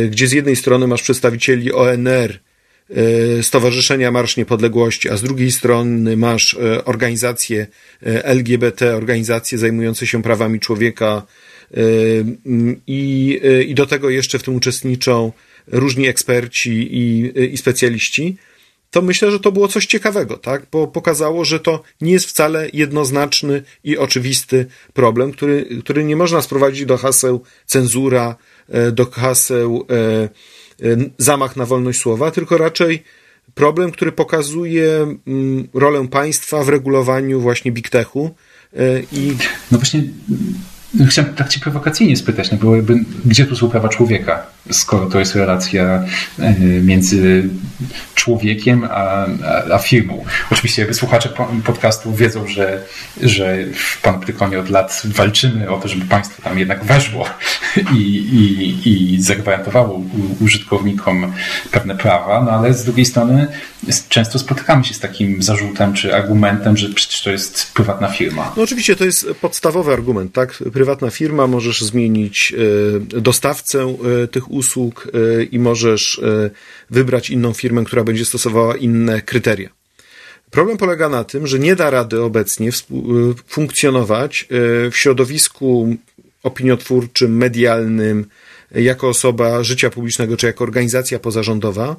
[0.09, 2.39] gdzie z jednej strony masz przedstawicieli ONR,
[3.41, 7.67] Stowarzyszenia Marsz Niepodległości, a z drugiej strony masz organizacje
[8.23, 11.25] LGBT, organizacje zajmujące się prawami człowieka
[12.87, 15.31] i, i do tego jeszcze w tym uczestniczą
[15.67, 18.37] różni eksperci i, i specjaliści,
[18.95, 20.65] to myślę, że to było coś ciekawego, tak?
[20.71, 26.41] Bo pokazało, że to nie jest wcale jednoznaczny i oczywisty problem, który, który nie można
[26.41, 28.35] sprowadzić do haseł cenzura,
[28.69, 30.29] e, do haseł e, e,
[31.17, 33.03] zamach na wolność słowa, tylko raczej
[33.53, 38.35] problem, który pokazuje mm, rolę państwa w regulowaniu właśnie big techu
[39.11, 39.35] i...
[39.71, 40.03] No właśnie
[41.09, 42.71] Chciałem tak cię prowokacyjnie spytać, no bo
[43.25, 46.03] gdzie tu są prawa człowieka, skoro to jest relacja
[46.39, 47.49] e, między
[48.15, 49.27] człowiekiem a, a,
[49.73, 50.25] a firmą.
[50.51, 51.29] Oczywiście słuchacze
[51.65, 52.81] podcastu wiedzą, że,
[53.21, 57.25] że w Panoptykonie od lat walczymy o to, żeby państwo tam jednak weszło
[57.93, 60.01] i, i, i zagwarantowało
[60.41, 61.33] użytkownikom
[61.71, 63.47] pewne prawa, no ale z drugiej strony
[64.09, 68.53] często spotykamy się z takim zarzutem czy argumentem, że przecież to jest prywatna firma.
[68.57, 70.63] No oczywiście to jest podstawowy argument, tak?
[70.85, 72.53] Prywatna firma, możesz zmienić
[73.15, 76.21] e, dostawcę e, tych usług e, i możesz
[76.89, 79.69] wybrać inną firmę, która będzie stosowała inne kryteria.
[80.51, 82.69] Problem polega na tym, że nie da rady obecnie
[83.47, 84.47] funkcjonować
[84.91, 85.95] w środowisku
[86.43, 88.25] opiniotwórczym, medialnym,
[88.71, 91.95] jako osoba życia publicznego, czy jako organizacja pozarządowa,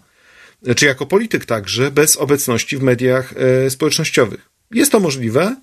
[0.76, 3.34] czy jako polityk także, bez obecności w mediach
[3.68, 4.48] społecznościowych.
[4.70, 5.56] Jest to możliwe,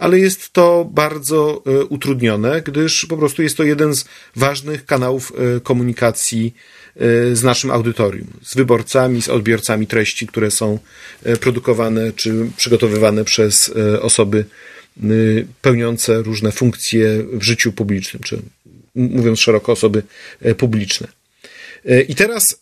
[0.00, 4.04] ale jest to bardzo e, utrudnione, gdyż po prostu jest to jeden z
[4.36, 6.54] ważnych kanałów e, komunikacji
[7.32, 10.78] z naszym audytorium, z wyborcami, z odbiorcami treści, które są
[11.40, 14.44] produkowane czy przygotowywane przez osoby
[15.62, 18.42] pełniące różne funkcje w życiu publicznym, czy
[18.94, 20.02] mówiąc szeroko, osoby
[20.56, 21.08] publiczne.
[22.08, 22.58] I teraz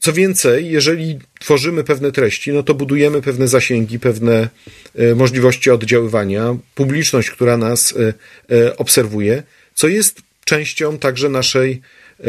[0.00, 4.48] co więcej, jeżeli tworzymy pewne treści, no to budujemy pewne zasięgi, pewne
[4.94, 8.14] e, możliwości oddziaływania, publiczność, która nas e,
[8.56, 9.42] e, obserwuje,
[9.74, 11.80] co jest częścią także naszej,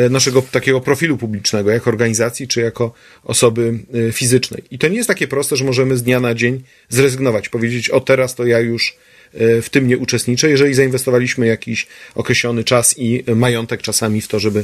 [0.10, 3.80] naszego takiego profilu publicznego, jako organizacji czy jako osoby
[4.12, 4.64] fizycznej.
[4.72, 8.00] I to nie jest takie proste, że możemy z dnia na dzień zrezygnować, powiedzieć, o
[8.00, 8.98] teraz to ja już
[9.34, 14.63] w tym nie uczestniczę, jeżeli zainwestowaliśmy jakiś określony czas i majątek czasami w to, żeby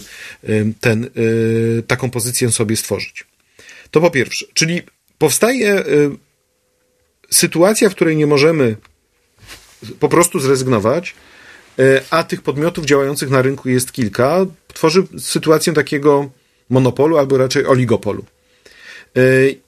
[0.82, 3.25] ten, y, taką pozycję sobie stworzyć.
[3.91, 4.82] To po pierwsze, czyli
[5.17, 5.84] powstaje
[7.32, 8.75] sytuacja, w której nie możemy
[9.99, 11.15] po prostu zrezygnować,
[12.10, 16.30] a tych podmiotów działających na rynku jest kilka, tworzy sytuację takiego
[16.69, 18.25] monopolu albo raczej oligopolu.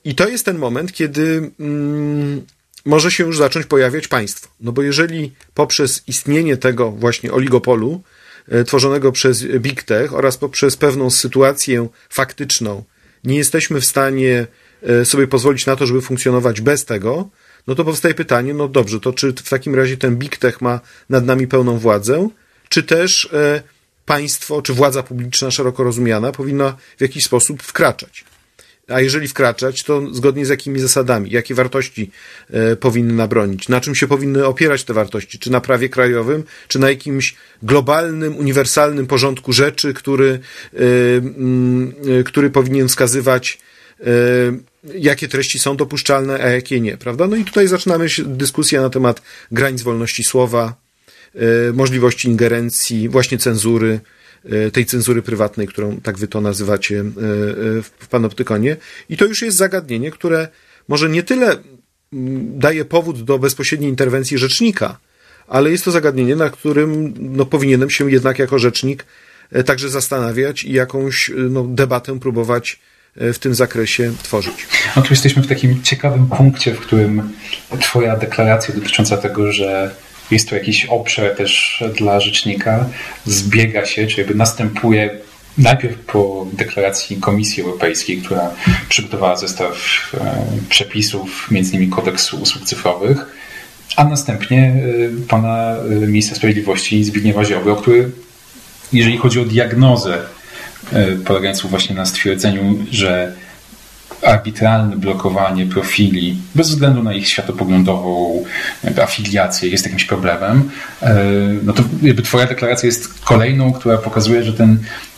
[0.04, 2.46] I to jest ten moment, kiedy mm,
[2.86, 4.50] może się już zacząć pojawiać państwo.
[4.62, 8.02] No bo jeżeli poprzez istnienie tego właśnie oligopolu,
[8.48, 12.84] e, tworzonego przez Big Tech oraz poprzez pewną sytuację faktyczną
[13.24, 14.48] nie jesteśmy w stanie
[14.84, 17.30] e, sobie pozwolić na to, żeby funkcjonować bez tego,
[17.68, 20.80] no to powstaje pytanie, no dobrze, to czy w takim razie ten Big Tech ma
[21.10, 22.30] nad nami pełną władzę,
[22.70, 23.64] czy też e,
[24.06, 28.24] państwo, czy władza publiczna szeroko rozumiana powinna w jakiś sposób wkraczać.
[28.90, 32.12] A jeżeli wkraczać, to zgodnie z jakimi zasadami, jakie wartości
[32.50, 36.80] e, powinny bronić, na czym się powinny opierać te wartości, czy na prawie krajowym, czy
[36.80, 40.40] na jakimś globalnym, uniwersalnym porządku rzeczy, który,
[40.74, 40.78] e,
[41.18, 43.60] mm, e, który powinien wskazywać,
[44.96, 47.28] jakie treści są dopuszczalne, a jakie nie, prawda?
[47.28, 49.22] No i tutaj zaczynamy dyskusję na temat
[49.52, 50.76] granic wolności słowa,
[51.74, 54.00] możliwości ingerencji, właśnie cenzury,
[54.74, 57.06] tej cenzury prywatnej, którą tak wy to nazywacie e, e,
[57.82, 58.78] w panoptykonie.
[59.10, 60.48] I to już jest zagadnienie, które
[60.88, 61.56] może nie tyle
[62.42, 64.98] daje powód do bezpośredniej interwencji rzecznika,
[65.48, 69.06] ale jest to zagadnienie, na którym no, powinienem się jednak jako rzecznik
[69.66, 72.80] także zastanawiać i jakąś no, debatę próbować
[73.16, 74.68] w tym zakresie tworzyć.
[74.96, 77.34] No tu jesteśmy w takim ciekawym punkcie, w którym
[77.82, 79.96] Twoja deklaracja dotycząca tego, że
[80.32, 82.86] jest to jakiś obszar też dla rzecznika,
[83.26, 85.10] zbiega się, czy jakby następuje
[85.58, 88.52] najpierw po deklaracji Komisji Europejskiej, która
[88.90, 89.76] przygotowała zestaw
[90.14, 93.26] e, przepisów, między innymi kodeksu usług cyfrowych,
[93.96, 98.12] a następnie e, pana e, ministra sprawiedliwości Zbigniewa Ziobro, który,
[98.94, 100.18] jeżeli chodzi o diagnozę
[101.26, 103.36] polegającą właśnie na stwierdzeniu, że
[104.24, 108.44] arbitralne blokowanie profili bez względu na ich światopoglądową
[109.04, 110.70] afiliację jest jakimś problemem,
[111.02, 111.24] e,
[111.64, 114.78] no to jakby twoja deklaracja jest kolejną, która pokazuje, że ten,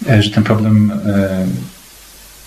[0.09, 1.45] e, że ten problem e,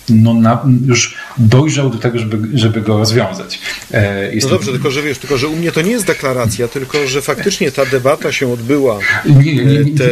[0.09, 3.59] no na, już dojrzał do tego, żeby, żeby go rozwiązać.
[3.91, 7.07] E, no dobrze, tylko że wiesz, tylko że u mnie to nie jest deklaracja, tylko
[7.07, 10.09] że faktycznie ta debata się odbyła nie, nie, nie, te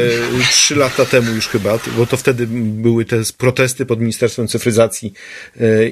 [0.52, 5.14] trzy lata temu już chyba, bo to wtedy były te protesty pod Ministerstwem Cyfryzacji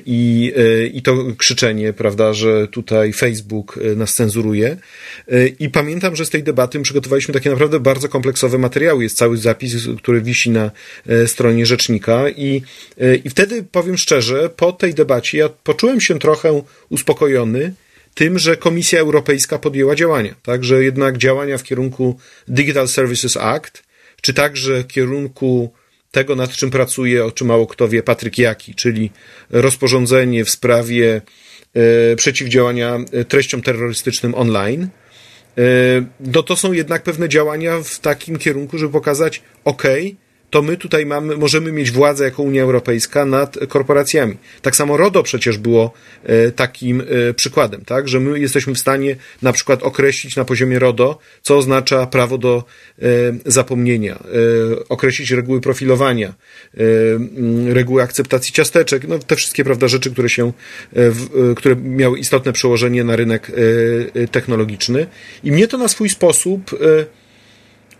[0.06, 0.54] i,
[0.94, 4.78] i to krzyczenie, prawda, że tutaj Facebook nas cenzuruje.
[5.60, 9.04] I pamiętam, że z tej debaty przygotowaliśmy takie naprawdę bardzo kompleksowe materiały.
[9.04, 10.72] Jest cały zapis, który wisi na
[11.26, 12.62] stronie rzecznika i,
[13.24, 17.74] i wtedy powiem szczerze, po tej debacie ja poczułem się trochę uspokojony
[18.14, 23.84] tym, że Komisja Europejska podjęła działania, tak, że jednak działania w kierunku Digital Services Act,
[24.22, 25.74] czy także w kierunku
[26.12, 29.12] tego, nad czym pracuje, o czym mało kto wie, Patryk Jaki, czyli
[29.50, 31.22] rozporządzenie w sprawie
[31.74, 34.88] e, przeciwdziałania e, treściom terrorystycznym online,
[35.58, 35.62] e,
[36.20, 39.84] no to są jednak pewne działania w takim kierunku, żeby pokazać, ok,
[40.52, 44.38] to my tutaj mamy, możemy mieć władzę jako Unia Europejska nad korporacjami.
[44.62, 49.16] Tak samo RODO przecież było e, takim e, przykładem, tak, że my jesteśmy w stanie
[49.42, 52.64] na przykład określić na poziomie RODO, co oznacza prawo do
[53.02, 53.04] e,
[53.46, 54.24] zapomnienia,
[54.90, 56.34] określić reguły profilowania,
[57.68, 60.52] reguły akceptacji ciasteczek, no te wszystkie, prawda, rzeczy, które się,
[61.56, 63.52] które miały istotne przełożenie na rynek
[64.32, 65.08] technologiczny.
[65.44, 66.76] I mnie to na swój sposób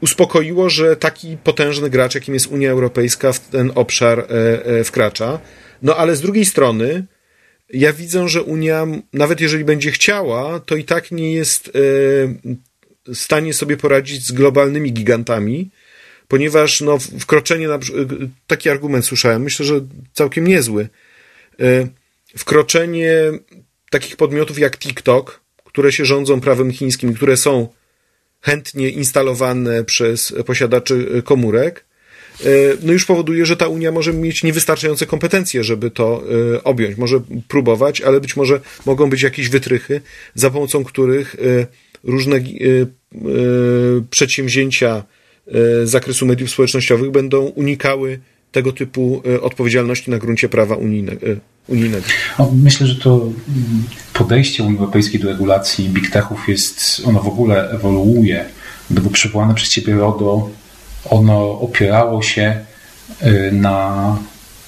[0.02, 4.26] uspokoiło, że taki potężny gracz, jakim jest Unia Europejska, w ten obszar e,
[4.66, 5.40] e, wkracza.
[5.82, 7.06] No ale z drugiej strony,
[7.74, 11.72] ja widzę, że Unia, nawet jeżeli będzie chciała, to i tak nie jest e,
[13.06, 15.70] w stanie sobie poradzić z globalnymi gigantami,
[16.28, 17.80] ponieważ no, wkroczenie, na,
[18.48, 19.82] taki argument słyszałem, myślę, że
[20.14, 20.88] całkiem niezły.
[22.38, 23.16] Wkroczenie
[23.90, 27.68] takich podmiotów jak TikTok, które się rządzą prawem chińskim, które są
[28.41, 31.86] chętnie instalowane przez posiadaczy komórek,
[32.45, 32.45] e,
[32.84, 36.23] no już powoduje, że ta Unia może mieć niewystarczające kompetencje, żeby to
[36.56, 36.97] e, objąć.
[36.97, 40.01] Może próbować, ale być może mogą być jakieś wytrychy,
[40.36, 41.67] za pomocą których e,
[42.04, 42.39] różne
[44.10, 45.04] przedsięwzięcia
[45.84, 48.19] z zakresu mediów społecznościowych będą unikały
[48.52, 51.28] tego typu odpowiedzialności na gruncie prawa unijnego
[51.68, 52.06] unijnego.
[52.54, 53.84] Myślę, że to mm,
[54.14, 58.46] podejście Unii Europejskiej do regulacji big techów jest, ono w ogóle ewoluuje.
[58.92, 60.50] Gdyby przywołane przez Ciebie RODO,
[61.10, 62.66] ono opierało się
[63.24, 64.18] y, na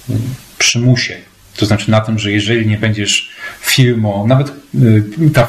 [0.09, 0.13] y,
[0.57, 1.17] przymusie.
[1.57, 3.29] To znaczy na tym, że jeżeli nie będziesz
[3.61, 5.47] firmą, nawet y, ta,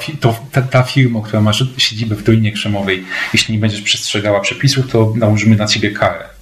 [0.52, 5.12] ta, ta firma, która ma siedzibę w Dolinie Krzemowej, jeśli nie będziesz przestrzegała przepisów, to
[5.16, 6.33] nałożymy na ciebie karę.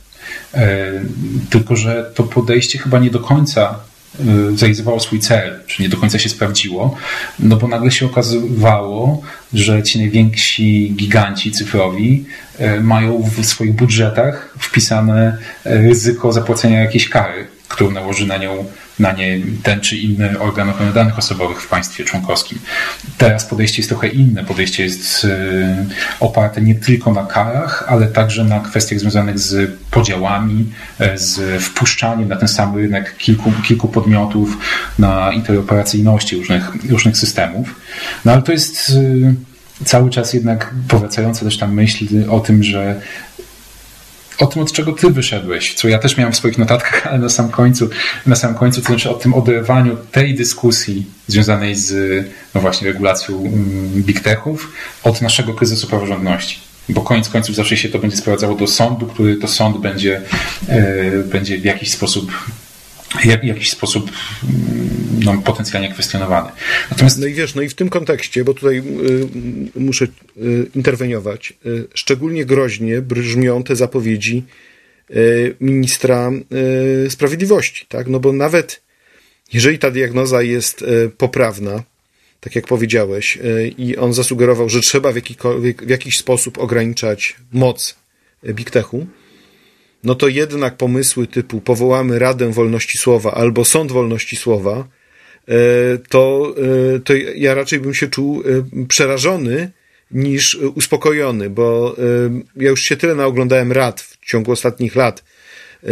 [1.50, 3.78] Tylko, że to podejście chyba nie do końca
[4.20, 6.96] Y, zrealizowało swój cel, czy nie do końca się sprawdziło,
[7.38, 9.22] no bo nagle się okazywało,
[9.54, 12.24] że ci najwięksi giganci cyfrowi
[12.60, 18.64] y, mają w swoich budżetach wpisane ryzyko zapłacenia jakiejś kary, którą nałoży na nią
[18.98, 22.58] na nie ten czy inny organ ochrony danych osobowych w państwie członkowskim.
[23.18, 24.44] Teraz podejście jest trochę inne.
[24.44, 25.30] Podejście jest y,
[26.20, 30.66] oparte nie tylko na karach, ale także na kwestiach związanych z podziałami,
[30.98, 34.58] e, z wpuszczaniem na ten sam rynek kilku, kilku podmiotów,
[34.98, 37.74] na interoperacyjności różnych, różnych systemów.
[38.24, 39.34] No ale to jest y,
[39.84, 43.00] cały czas jednak powracająca też ta myśl o tym, że
[44.38, 47.28] o tym, od czego ty wyszedłeś, co ja też miałem w swoich notatkach, ale na
[47.28, 47.90] sam końcu,
[48.26, 51.94] na sam końcu, to znaczy o tym oderwaniu tej dyskusji związanej z,
[52.54, 54.72] no właśnie, regulacją mm, big techów
[55.04, 56.58] od naszego kryzysu praworządności.
[56.88, 60.20] Bo koniec końców zawsze się to będzie sprowadzało do sądu, który to sąd będzie,
[60.68, 62.32] yy, będzie w jakiś sposób
[63.20, 64.10] w jakiś sposób
[64.44, 66.50] mm, no, potencjalnie kwestionowany.
[66.90, 67.18] Natomiast...
[67.18, 68.82] No i wiesz, no i w tym kontekście, bo tutaj y,
[69.80, 74.44] muszę y, interweniować, y, szczególnie groźnie brzmią te zapowiedzi
[75.10, 76.30] y, ministra
[77.06, 78.06] y, sprawiedliwości, tak?
[78.06, 78.82] No bo nawet
[79.52, 81.82] jeżeli ta diagnoza jest y, poprawna,
[82.40, 83.38] tak jak powiedziałeś,
[83.78, 85.16] i on zasugerował, że trzeba w,
[85.82, 87.96] w jakiś sposób ograniczać moc
[88.44, 89.06] Big Techu,
[90.02, 94.88] no to jednak pomysły typu powołamy Radę Wolności Słowa albo Sąd Wolności Słowa,
[95.48, 95.54] e,
[96.08, 96.54] to,
[96.94, 99.70] e, to ja raczej bym się czuł e, przerażony
[100.10, 101.96] niż uspokojony, bo
[102.56, 105.24] ja już się tyle naoglądałem rad w ciągu ostatnich lat,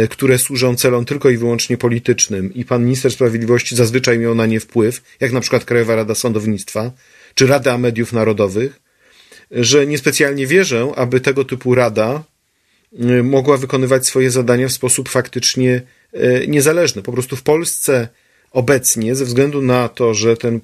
[0.09, 4.59] które służą celom tylko i wyłącznie politycznym i pan minister sprawiedliwości zazwyczaj miał na nie
[4.59, 6.91] wpływ, jak na przykład Krajowa Rada Sądownictwa
[7.35, 8.79] czy Rada Mediów Narodowych,
[9.51, 12.23] że niespecjalnie wierzę, aby tego typu rada
[13.23, 15.81] mogła wykonywać swoje zadania w sposób faktycznie
[16.13, 17.01] y, niezależny.
[17.01, 18.07] Po prostu w Polsce
[18.51, 20.59] obecnie, ze względu na to, że ten, y,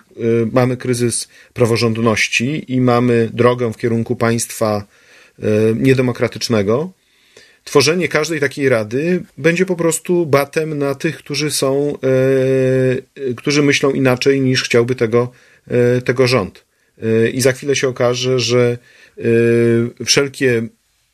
[0.52, 4.86] mamy kryzys praworządności i mamy drogę w kierunku państwa
[5.76, 6.92] niedemokratycznego,
[7.64, 11.98] tworzenie każdej takiej rady będzie po prostu batem na tych, którzy są,
[13.36, 15.32] którzy myślą inaczej niż chciałby tego,
[16.06, 16.66] tego rząd.
[17.34, 18.78] I za chwilę się okaże, że
[20.06, 20.68] wszelkie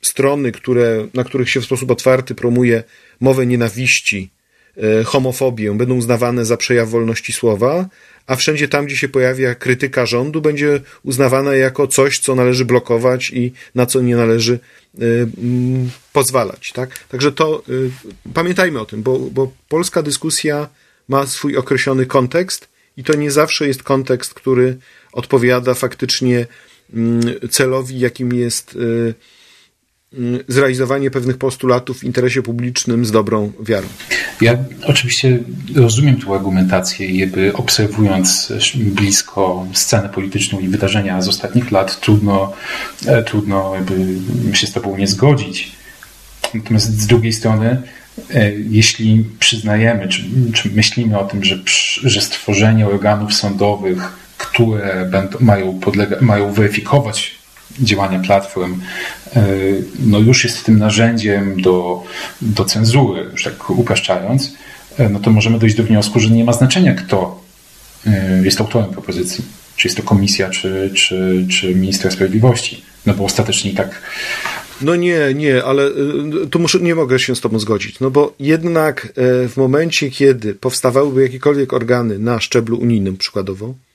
[0.04, 2.84] strony, które, na których się w sposób otwarty promuje
[3.20, 4.30] mowę nienawiści,
[4.78, 7.90] e, homofobię, będą uznawane za przejaw wolności słowa,
[8.28, 13.30] a wszędzie tam, gdzie się pojawia krytyka rządu, będzie uznawana jako coś, co należy blokować
[13.30, 14.60] i na co nie należy
[15.00, 16.72] mm, pozwalać.
[16.72, 17.04] Tak?
[17.10, 17.90] Także to y,
[18.34, 20.70] pamiętajmy o tym, bo, bo polska dyskusja
[21.08, 24.78] ma swój określony kontekst i to nie zawsze jest kontekst, który
[25.12, 26.46] odpowiada faktycznie
[26.94, 28.78] mm, celowi, jakim jest
[30.48, 33.88] zrealizowanie pewnych postulatów w interesie publicznym z dobrą wiarą.
[34.42, 35.40] Ja oczywiście
[35.76, 42.54] rozumiem tę argumentację i jakby obserwując blisko scenę polityczną i wydarzenia z ostatnich lat, trudno,
[43.06, 43.96] e, trudno jakby
[44.58, 45.72] się z Tobą nie zgodzić.
[46.54, 47.82] Natomiast z drugiej strony,
[48.34, 51.60] e, jeśli przyznajemy, czy, czy myślimy o tym, że,
[52.04, 57.44] że stworzenie organów sądowych, które będą, mają, podlega, mają weryfikować
[57.80, 58.82] działania platform,
[60.00, 62.04] no już jest tym narzędziem do,
[62.42, 64.54] do cenzury, już tak upraszczając,
[64.98, 67.42] e, no to możemy dojść do wniosku, że nie ma znaczenia, kto
[68.08, 69.44] e, jest autorem propozycji.
[69.76, 72.84] Czy jest to komisja, czy, czy, czy minister sprawiedliwości.
[73.06, 74.02] No bo ostatecznie tak.
[74.82, 75.92] No nie, nie, ale
[76.52, 78.00] tu muszę, nie mogę się z Tobą zgodzić.
[78.00, 79.14] No bo jednak
[79.50, 83.93] w momencie, kiedy powstawałyby jakiekolwiek organy na szczeblu unijnym, przykładowo, E,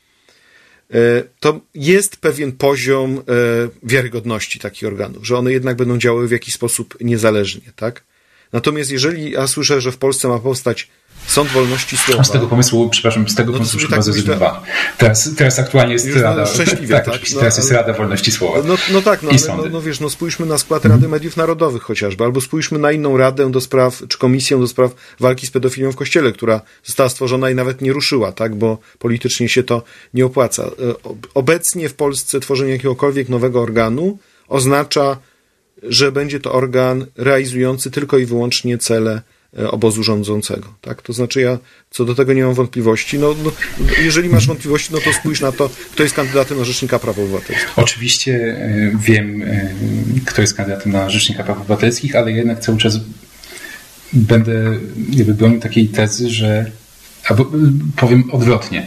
[1.41, 3.23] to jest pewien poziom e,
[3.83, 8.05] wiarygodności takich organów, że one jednak będą działały w jakiś sposób niezależnie, tak?
[8.53, 10.89] Natomiast jeżeli ja słyszę, że w Polsce ma powstać
[11.27, 12.25] Sąd Wolności Słowa.
[12.25, 14.63] Z tego pomysłu, przepraszam, z tego no pomysłu już tak chyba
[14.99, 16.45] Teraz, teraz aktualnie jest Rada.
[16.47, 17.21] Tak, tak?
[17.35, 18.63] No, teraz jest Rada Wolności Słowa.
[18.65, 21.11] No, no tak, no, ale, no, no, wiesz, no spójrzmy na skład Rady mhm.
[21.11, 25.47] Mediów Narodowych chociażby, albo spójrzmy na inną radę do spraw, czy komisję do spraw walki
[25.47, 28.55] z pedofilią w Kościele, która została stworzona i nawet nie ruszyła, tak?
[28.55, 29.83] Bo politycznie się to
[30.15, 30.63] nie opłaca.
[30.65, 30.69] E,
[31.35, 35.17] obecnie w Polsce tworzenie jakiegokolwiek nowego organu oznacza,
[35.83, 39.23] że będzie to organ realizujący tylko i wyłącznie cele
[39.57, 40.75] obozu rządzącego.
[40.81, 41.03] Tak?
[41.03, 41.59] To znaczy ja
[41.91, 43.19] co do tego nie mam wątpliwości.
[43.19, 43.53] No, no,
[44.03, 47.73] jeżeli masz wątpliwości, no to spójrz na to, kto jest kandydatem na Rzecznika Praw Obywatelskich.
[47.77, 49.71] Oczywiście e, wiem, e,
[50.27, 53.01] kto jest kandydatem na Rzecznika Praw Obywatelskich, ale jednak cały czas
[54.13, 54.79] będę
[55.11, 56.71] jakby bronił takiej tezy, że
[57.29, 57.47] albo
[57.97, 58.87] powiem odwrotnie.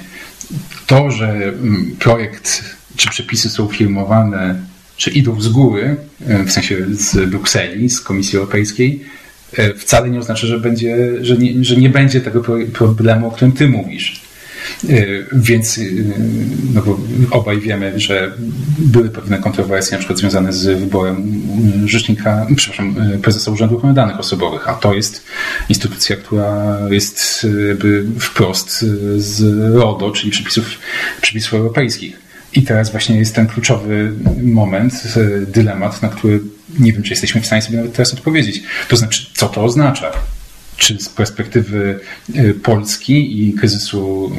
[0.88, 2.64] To, że mm, projekt
[2.95, 4.62] czy przepisy są firmowane,
[4.97, 9.20] czy idą z góry, w sensie z Brukseli, z Komisji Europejskiej, E,
[9.78, 12.43] wcale nie oznacza, że, będzie, że, nie, że nie będzie tego
[12.74, 14.32] problemu, o którym ty mówisz.
[14.89, 15.82] E, więc e,
[16.74, 16.99] no bo
[17.32, 18.32] obaj wiemy, że
[18.78, 21.41] były pewne kontrowersje, na przykład związane z wyborem
[21.86, 25.24] rzecznika, przepraszam, prezesa Urzędu Ochrony Danych Osobowych, a to jest
[25.70, 27.47] instytucja, która jest
[28.20, 28.86] wprost
[29.18, 29.41] z
[29.76, 30.66] RODO, czyli przepisów,
[31.22, 32.22] przepisów europejskich.
[32.54, 35.04] I teraz właśnie jest ten kluczowy moment,
[35.47, 36.39] dylemat, na który
[36.80, 38.63] nie wiem, czy jesteśmy w stanie sobie nawet teraz odpowiedzieć.
[38.88, 40.11] To znaczy, co to oznacza?
[40.78, 41.99] Czy z perspektywy
[42.36, 44.32] y, Polski i kryzysu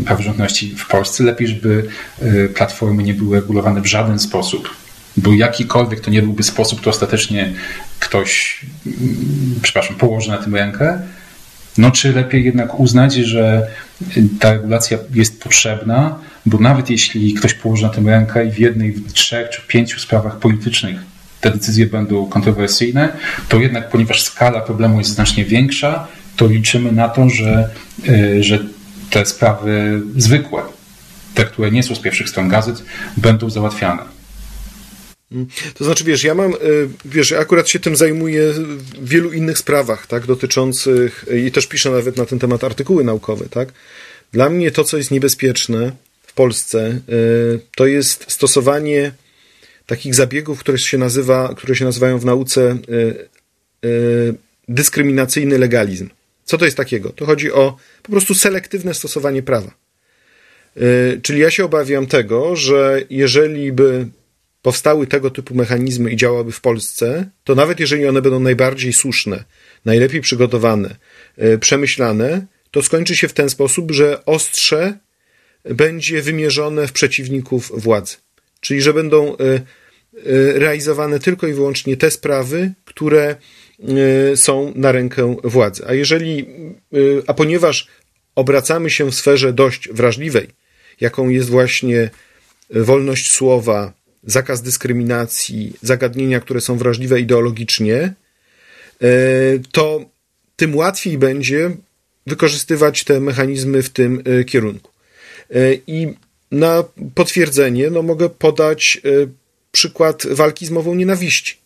[0.00, 1.88] y, praworządności w Polsce lepiej, żeby
[2.22, 4.68] y, platformy nie były regulowane w żaden sposób?
[5.16, 7.52] Bo jakikolwiek to nie byłby sposób, to ostatecznie
[7.98, 8.60] ktoś,
[9.62, 11.02] przepraszam, położy na tym rękę.
[11.78, 13.68] No czy lepiej jednak uznać, że
[14.40, 18.92] ta regulacja jest potrzebna, bo nawet jeśli ktoś położy na tym rękę i w jednej,
[18.92, 20.96] w trzech czy pięciu sprawach politycznych
[21.40, 23.16] te decyzje będą kontrowersyjne,
[23.48, 27.68] to jednak ponieważ skala problemu jest znacznie większa, to liczymy na to, że,
[28.08, 28.64] e, że
[29.10, 30.62] te sprawy zwykłe,
[31.34, 32.82] te, które nie są z pierwszych stron gazet,
[33.16, 34.02] będą załatwiane.
[35.74, 36.56] To znaczy, wiesz, ja mam, e,
[37.04, 42.16] wiesz, akurat się tym zajmuję w wielu innych sprawach, tak, dotyczących, i też piszę nawet
[42.16, 43.72] na ten temat artykuły naukowe, tak.
[44.32, 45.92] Dla mnie to, co jest niebezpieczne
[46.26, 47.00] w Polsce, e,
[47.76, 49.12] to jest stosowanie
[49.88, 54.34] takich zabiegów, które się, nazywa, które się nazywają w nauce y, y,
[54.68, 56.08] dyskryminacyjny legalizm.
[56.44, 57.10] Co to jest takiego?
[57.10, 59.74] To chodzi o po prostu selektywne stosowanie prawa.
[60.76, 64.06] Y, czyli ja się obawiam tego, że jeżeli by
[64.62, 69.44] powstały tego typu mechanizmy i działały w Polsce, to nawet jeżeli one będą najbardziej słuszne,
[69.84, 70.96] najlepiej przygotowane,
[71.60, 74.98] przemyślane, to skończy się w ten sposób, że ostrze
[75.64, 78.16] będzie wymierzone w przeciwników władzy.
[78.60, 79.60] Czyli, że będą e, e,
[80.58, 83.36] realizowane tylko i wyłącznie te sprawy, które
[84.32, 85.84] e, są na rękę władzy.
[85.86, 86.46] A jeżeli,
[87.26, 87.88] a ponieważ
[88.34, 90.48] obracamy się w sferze dość wrażliwej,
[91.00, 92.10] jaką jest właśnie
[92.70, 93.92] wolność słowa,
[94.24, 98.14] zakaz dyskryminacji, zagadnienia, które są wrażliwe ideologicznie,
[99.72, 100.10] to
[100.56, 101.70] tym łatwiej będzie
[102.26, 104.90] wykorzystywać te mechanizmy w tym kierunku.
[105.86, 106.14] I
[106.50, 106.84] na
[107.14, 109.00] potwierdzenie no, mogę podać
[109.72, 111.56] przykład walki z mową nienawiści.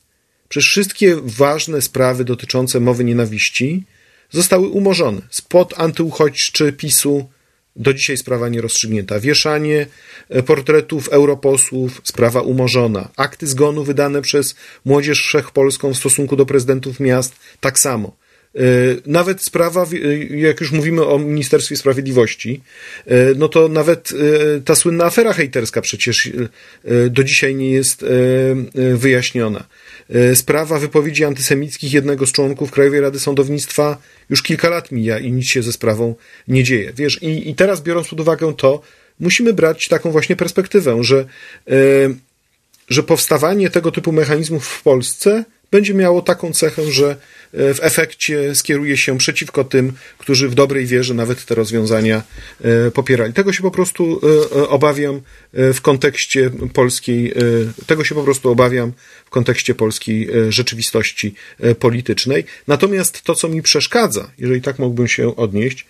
[0.49, 3.85] Przecież wszystkie ważne sprawy dotyczące mowy nienawiści
[4.31, 5.23] zostały umorzone.
[5.31, 7.29] Spod antyuchodźczy PiSu
[7.77, 9.21] do dzisiaj sprawa nierozstrzygnięta.
[9.21, 9.87] Wieszanie
[10.29, 13.09] e, portretów europosłów, sprawa umorzona.
[13.17, 14.55] Akty zgonu wydane przez
[14.85, 18.17] Młodzież Wszechpolską w stosunku do prezydentów miast, tak samo.
[18.55, 18.61] E,
[19.07, 22.61] nawet sprawa, e, jak już mówimy o Ministerstwie Sprawiedliwości,
[23.37, 24.11] no to nawet
[24.65, 26.31] ta słynna afera hejterska przecież
[27.11, 28.05] do dzisiaj nie jest
[28.95, 29.65] wyjaśniona.
[30.35, 33.99] Sprawa wypowiedzi antysemickich jednego z członków Krajowej Rady Sądownictwa
[34.31, 36.15] już kilka lat mija i nic się ze sprawą
[36.49, 36.93] nie dzieje.
[36.97, 38.83] Wiesz, i, i teraz biorąc pod uwagę to,
[39.21, 41.25] musimy brać taką właśnie perspektywę, że,
[42.89, 48.55] że powstawanie tego typu mechanizmów w Polsce będzie miało taką cechę, że e, w efekcie
[48.55, 52.23] skieruje się przeciwko tym, którzy w dobrej wierze nawet te rozwiązania
[52.65, 53.33] e, popierali.
[53.33, 54.21] Tego się po prostu
[54.57, 55.21] e, obawiam
[55.53, 57.35] w kontekście polskiej,
[57.87, 58.93] tego się po prostu obawiam
[59.27, 61.35] w kontekście polskiej rzeczywistości
[61.79, 62.45] politycznej.
[62.67, 65.87] Natomiast to, co mi przeszkadza, jeżeli tak mógłbym się odnieść,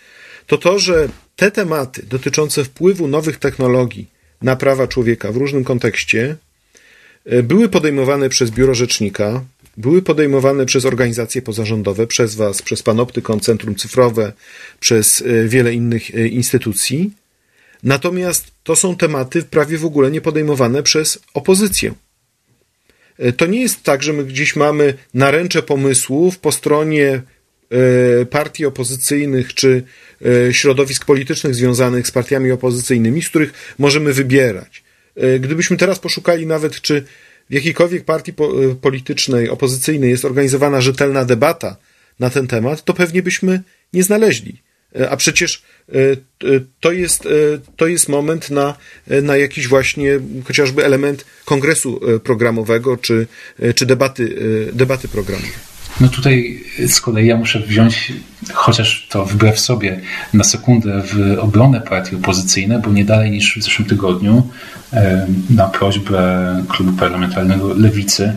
[0.46, 4.06] to to, że te tematy dotyczące wpływu nowych technologii
[4.42, 6.36] na prawa człowieka w różnym kontekście
[7.42, 9.44] były podejmowane przez Biuro Rzecznika,
[9.76, 14.32] były podejmowane przez organizacje pozarządowe, przez Was, przez Panoptykon, Centrum Cyfrowe,
[14.80, 17.10] przez e, wiele innych e, instytucji.
[17.82, 21.94] Natomiast to są tematy prawie w ogóle nie podejmowane przez opozycję.
[23.18, 27.22] E, to nie jest tak, że my gdzieś mamy naręcze pomysłów po stronie
[28.30, 29.82] partii opozycyjnych czy
[30.50, 34.82] środowisk politycznych związanych z partiami opozycyjnymi, z których możemy wybierać.
[35.40, 37.04] Gdybyśmy teraz poszukali nawet, czy
[37.52, 41.76] w jakiejkolwiek partii y, politycznej, opozycyjnej jest organizowana rzetelna debata
[42.20, 44.62] na ten temat, to pewnie byśmy nie znaleźli.
[45.00, 45.94] E, a przecież e,
[46.80, 47.28] to jest, e,
[47.76, 48.76] to jest moment na,
[49.06, 53.26] na jakiś właśnie chociażby element kongresu programowego czy,
[53.74, 54.36] czy debaty,
[54.72, 55.71] debaty programowej.
[56.02, 58.12] No tutaj z kolei ja muszę wziąć,
[58.52, 60.00] chociaż to wbrew sobie,
[60.34, 64.48] na sekundę w obronę partii opozycyjne, bo nie dalej niż w zeszłym tygodniu
[65.50, 68.32] na prośbę klubu parlamentarnego Lewicy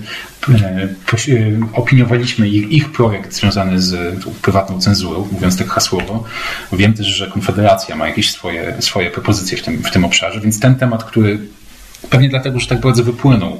[1.73, 6.23] opiniowaliśmy ich, ich projekt związany z prywatną cenzurą, mówiąc tak hasłowo.
[6.73, 10.59] Wiem też, że Konfederacja ma jakieś swoje, swoje propozycje w tym, w tym obszarze, więc
[10.59, 11.39] ten temat, który
[12.09, 13.59] pewnie dlatego, że tak bardzo wypłynął, e,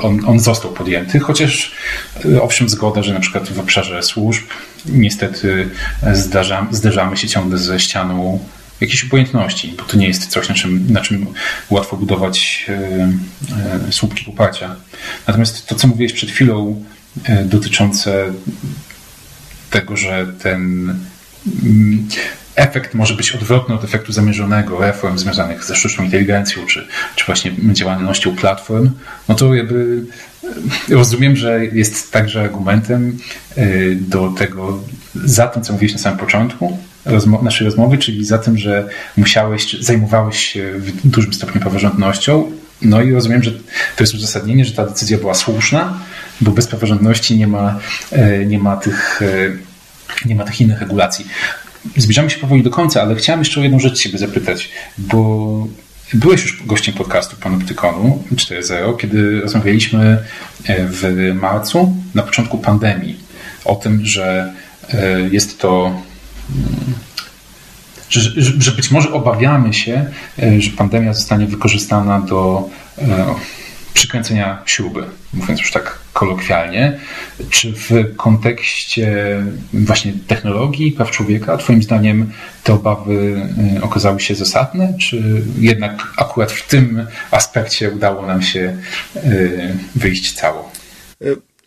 [0.00, 1.72] on, on został podjęty, chociaż
[2.24, 4.44] e, owszem zgoda, że na przykład w obszarze służb
[4.86, 5.68] niestety
[6.12, 8.44] zdarza, zderzamy się ciągle ze ścianą
[8.80, 11.26] jakiejś obojętności, bo to nie jest coś, na czym, na czym
[11.70, 12.66] łatwo budować
[13.88, 14.76] e, słupki poparcia.
[15.26, 16.84] Natomiast to, co mówiłeś przed chwilą
[17.44, 18.32] dotyczące
[19.70, 20.60] tego, że ten
[21.62, 22.08] mm,
[22.60, 26.86] efekt może być odwrotny od efektu zamierzonego reform związanych ze sztuczną inteligencją, czy,
[27.16, 28.90] czy właśnie działalnością platform,
[29.28, 30.02] no to jakby
[30.90, 33.18] e, rozumiem, że jest także argumentem
[33.56, 34.82] e, do tego,
[35.14, 39.76] za tym, co mówiłeś na samym początku rozmo naszej rozmowy, czyli za tym, że musiałeś,
[39.80, 42.52] zajmowałeś się w dużym stopniu praworządnością,
[42.82, 43.50] no i rozumiem, że
[43.96, 45.98] to jest uzasadnienie, że ta decyzja była słuszna,
[46.40, 47.78] bo bez praworządności nie ma,
[48.12, 49.20] e, nie ma tych
[50.24, 51.26] nie ma tych innych regulacji.
[51.96, 54.68] Zbliżamy się powoli do końca, ale chciałem jeszcze o jedną rzecz Ciebie zapytać,
[54.98, 55.66] bo
[56.14, 60.18] byłeś już gościem podcastu Panoptykonu 4.0, kiedy rozmawialiśmy
[60.64, 63.18] e, w marcu, na początku pandemii,
[63.64, 64.54] o tym, że
[64.92, 65.86] e, jest to
[66.50, 66.94] mm,
[68.10, 70.06] że, że być może obawiamy się,
[70.42, 72.70] e, że pandemia zostanie wykorzystana do
[74.00, 76.98] przykręcenia śruby, mówiąc już tak kolokwialnie.
[77.50, 79.06] Czy w kontekście
[79.72, 82.32] właśnie technologii, praw człowieka, Twoim zdaniem
[82.64, 83.42] te obawy
[83.76, 88.76] y, okazały się zasadne, czy jednak akurat w tym aspekcie udało nam się
[89.16, 90.72] y, wyjść cało?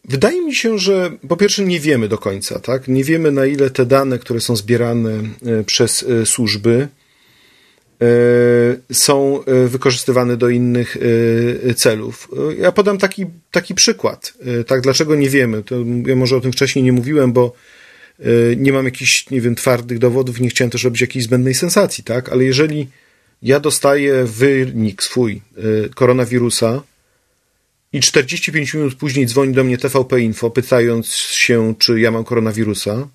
[0.09, 2.88] Wydaje mi się, że po pierwsze nie wiemy do końca, tak?
[2.88, 5.11] Nie wiemy na ile te dane, które są zbierane
[5.47, 6.88] y, przez służby,
[8.91, 10.97] są e, wykorzystywane do innych
[11.69, 12.27] e, celów.
[12.57, 14.33] Ja podam taki, taki przykład.
[14.67, 15.63] Tak, dlaczego nie wiemy?
[15.63, 15.75] To
[16.05, 17.53] ja może o tym wcześniej nie mówiłem, bo
[18.57, 22.29] nie mam jakichś, nie wiem, twardych dowodów, nie chciałem też robić jakiejś zbędnej sensacji, tak?
[22.29, 22.87] Ale jeżeli
[23.41, 25.41] ja dostaję wynik swój
[25.95, 26.83] koronawirusa
[27.93, 33.07] i 45 minut później dzwoni do mnie TVP Info, pytając się, czy ja mam koronawirusa,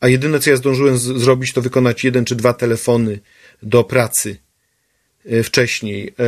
[0.00, 3.18] a jedyne, co ja zdążyłem zrobić, to wykonać jeden czy dwa telefony
[3.62, 4.36] do pracy
[5.26, 6.24] e, wcześniej e,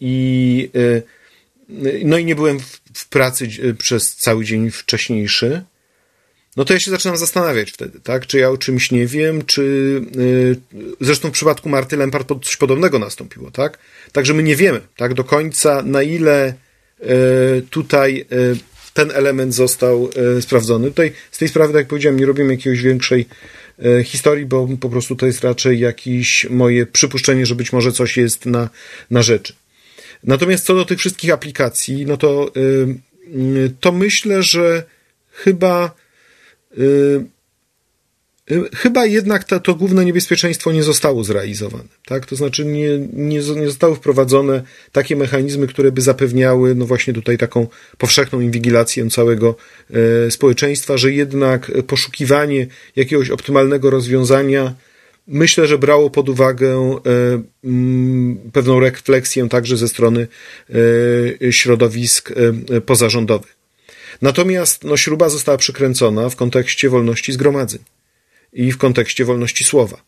[0.00, 1.02] i e,
[2.04, 2.58] no i nie byłem
[2.94, 5.62] w pracy przez cały dzień wcześniejszy,
[6.56, 8.26] no to ja się zaczynam zastanawiać wtedy, tak?
[8.26, 10.00] Czy ja o czymś nie wiem, czy
[11.00, 13.78] zresztą w przypadku Marty Lempart coś podobnego nastąpiło, tak?
[14.12, 15.14] Także my nie wiemy, tak?
[15.14, 16.54] Do końca, na ile
[17.70, 18.26] tutaj
[18.94, 20.10] ten element został
[20.40, 20.88] sprawdzony.
[20.88, 23.26] Tutaj z tej sprawy, tak jak powiedziałem, nie robimy jakiejś większej
[24.04, 28.46] historii, bo po prostu to jest raczej jakieś moje przypuszczenie, że być może coś jest
[28.46, 28.68] na,
[29.10, 29.52] na rzeczy.
[30.24, 32.52] Natomiast co do tych wszystkich aplikacji, no to,
[33.34, 34.82] yy, to myślę, że
[35.32, 35.94] chyba
[36.78, 37.24] y,
[38.76, 41.84] chyba jednak to, to główne niebezpieczeństwo nie zostało zrealizowane.
[42.06, 42.26] Tak?
[42.26, 47.38] To znaczy nie, nie, nie zostały wprowadzone takie mechanizmy, które by zapewniały no właśnie tutaj
[47.38, 47.66] taką
[47.98, 49.54] powszechną inwigilację całego
[50.26, 54.74] e, społeczeństwa, że jednak poszukiwanie jakiegoś optymalnego rozwiązania
[55.26, 60.28] myślę, że brało pod uwagę e, m, pewną refleksję także ze strony
[61.44, 62.32] e, środowisk
[62.70, 63.56] e, pozarządowych.
[64.22, 67.80] Natomiast no, śruba została przykręcona w kontekście wolności zgromadzeń
[68.52, 70.02] i w kontekście wolności słowa.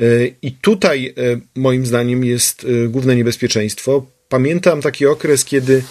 [0.00, 4.06] E, I tutaj, e, moim zdaniem, jest e, główne niebezpieczeństwo.
[4.28, 5.82] Pamiętam taki okres, kiedy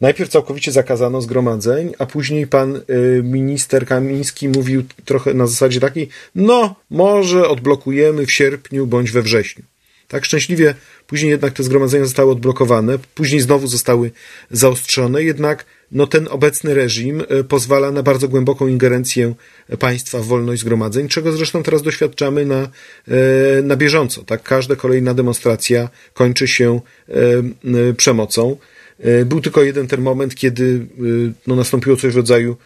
[0.00, 2.80] najpierw całkowicie zakazano zgromadzeń, a później pan
[3.22, 9.64] minister Kamiński mówił trochę na zasadzie takiej, no, może odblokujemy w sierpniu bądź we wrześniu.
[10.08, 10.74] Tak szczęśliwie
[11.06, 14.10] później jednak te zgromadzenia zostały odblokowane, później znowu zostały
[14.50, 19.34] zaostrzone, jednak no ten obecny reżim e, pozwala na bardzo głęboką ingerencję
[19.78, 22.68] państwa w wolność zgromadzeń, czego zresztą teraz doświadczamy na,
[23.08, 24.22] e, na bieżąco.
[24.22, 28.56] Tak, każda kolejna demonstracja kończy się e, przemocą.
[29.26, 30.86] Był tylko jeden ten moment, kiedy
[31.46, 32.56] no, nastąpiło coś w rodzaju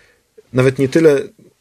[0.53, 1.21] nawet nie tyle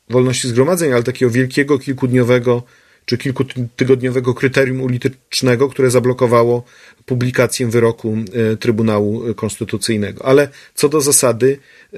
[0.10, 2.64] wolności zgromadzeń, ale takiego wielkiego, kilkudniowego
[3.10, 6.64] czy kilkutygodniowego kryterium ulitycznego, które zablokowało
[7.06, 8.18] publikację wyroku
[8.54, 10.26] e, Trybunału Konstytucyjnego.
[10.26, 11.60] Ale co do zasady,
[11.94, 11.98] e,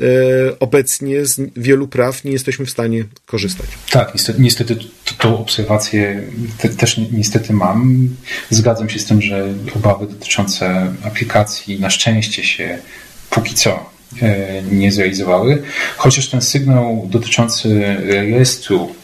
[0.59, 3.67] obecnie z wielu praw nie jesteśmy w stanie korzystać.
[3.89, 4.77] Tak, niestety, niestety
[5.17, 6.23] tą obserwację
[6.57, 8.09] te, też niestety mam.
[8.49, 12.79] Zgadzam się z tym, że obawy dotyczące aplikacji na szczęście się
[13.29, 13.89] póki co
[14.21, 15.63] e, nie zrealizowały,
[15.97, 19.00] chociaż ten sygnał dotyczący rejestru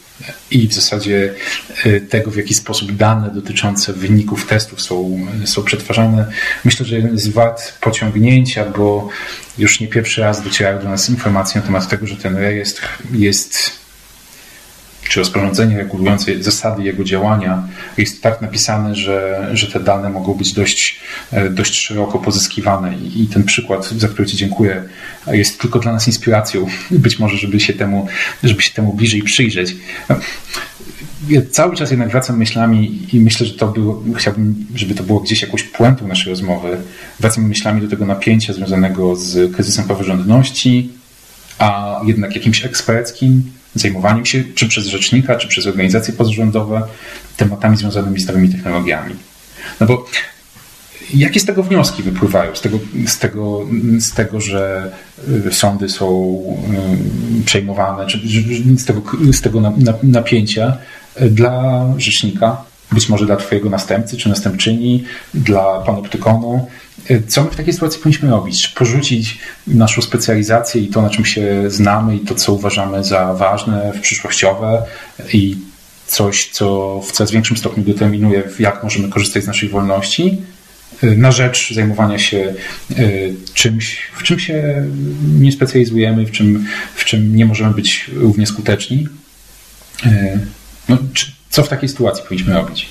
[0.50, 1.34] i w zasadzie
[1.86, 6.26] y, tego, w jaki sposób dane dotyczące wyników testów są, są przetwarzane.
[6.64, 9.08] Myślę, że jest wart pociągnięcia, bo
[9.58, 13.87] już nie pierwszy raz docierają do nas informacje na temat tego, że ten rejestr jest
[15.08, 20.52] czy rozporządzenie regulujące zasady jego działania jest tak napisane, że, że te dane mogą być
[20.52, 21.00] dość,
[21.32, 22.98] e, dość szeroko pozyskiwane.
[23.16, 24.82] I, ten przykład, za który Ci dziękuję,
[25.26, 28.06] jest tylko dla nas inspiracją, być może, żeby się temu,
[28.42, 29.76] żeby się temu bliżej przyjrzeć.
[31.28, 35.20] Ja cały czas jednak wracam myślami i myślę, że to było, chciałbym, żeby to było
[35.20, 36.76] gdzieś jakąś puentą naszej rozmowy.
[37.20, 40.90] Wracam myślami do tego napięcia związanego z kryzysem praworządności,
[41.58, 46.82] a jednak jakimś eksperckim zajmowaniem się, czy przez rzecznika, czy przez organizacje pozarządowe,
[47.36, 49.14] tematami związanymi z nowymi technologiami.
[49.80, 50.06] No bo
[51.14, 52.56] jakie z tego wnioski wypływają?
[52.56, 53.66] Z tego, z tego,
[53.98, 54.92] z tego że
[55.46, 56.38] y, sądy są
[57.40, 58.20] y, przejmowane, czy
[58.76, 59.02] z tego,
[59.32, 60.76] z tego napięcia
[61.20, 66.66] dla rzecznika, być może dla Twojego następcy czy następczyni, dla panoptykonu,
[67.28, 68.68] co my w takiej sytuacji powinniśmy robić?
[68.68, 73.92] Porzucić naszą specjalizację i to, na czym się znamy i to, co uważamy za ważne,
[74.02, 74.82] przyszłościowe
[75.32, 75.56] i
[76.06, 80.42] coś, co w coraz większym stopniu determinuje, jak możemy korzystać z naszej wolności,
[81.02, 82.54] na rzecz zajmowania się
[82.90, 82.94] e,
[83.54, 84.86] czymś, w czym się
[85.38, 89.08] nie specjalizujemy, w czym, w czym nie możemy być równie skuteczni.
[90.06, 90.38] E,
[90.88, 90.98] no,
[91.50, 92.88] co w takiej sytuacji powinniśmy robić?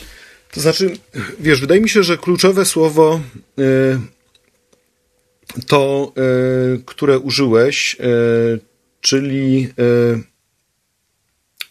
[0.51, 0.97] To znaczy,
[1.39, 3.19] wiesz, wydaje mi się, że kluczowe słowo
[3.59, 3.99] y,
[5.67, 6.13] to,
[6.75, 8.59] y, które użyłeś, y,
[9.01, 9.69] czyli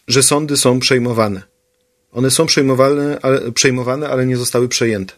[0.07, 1.41] że sądy są przejmowane.
[2.11, 5.13] One są przejmowane ale, przejmowane, ale nie zostały przejęte.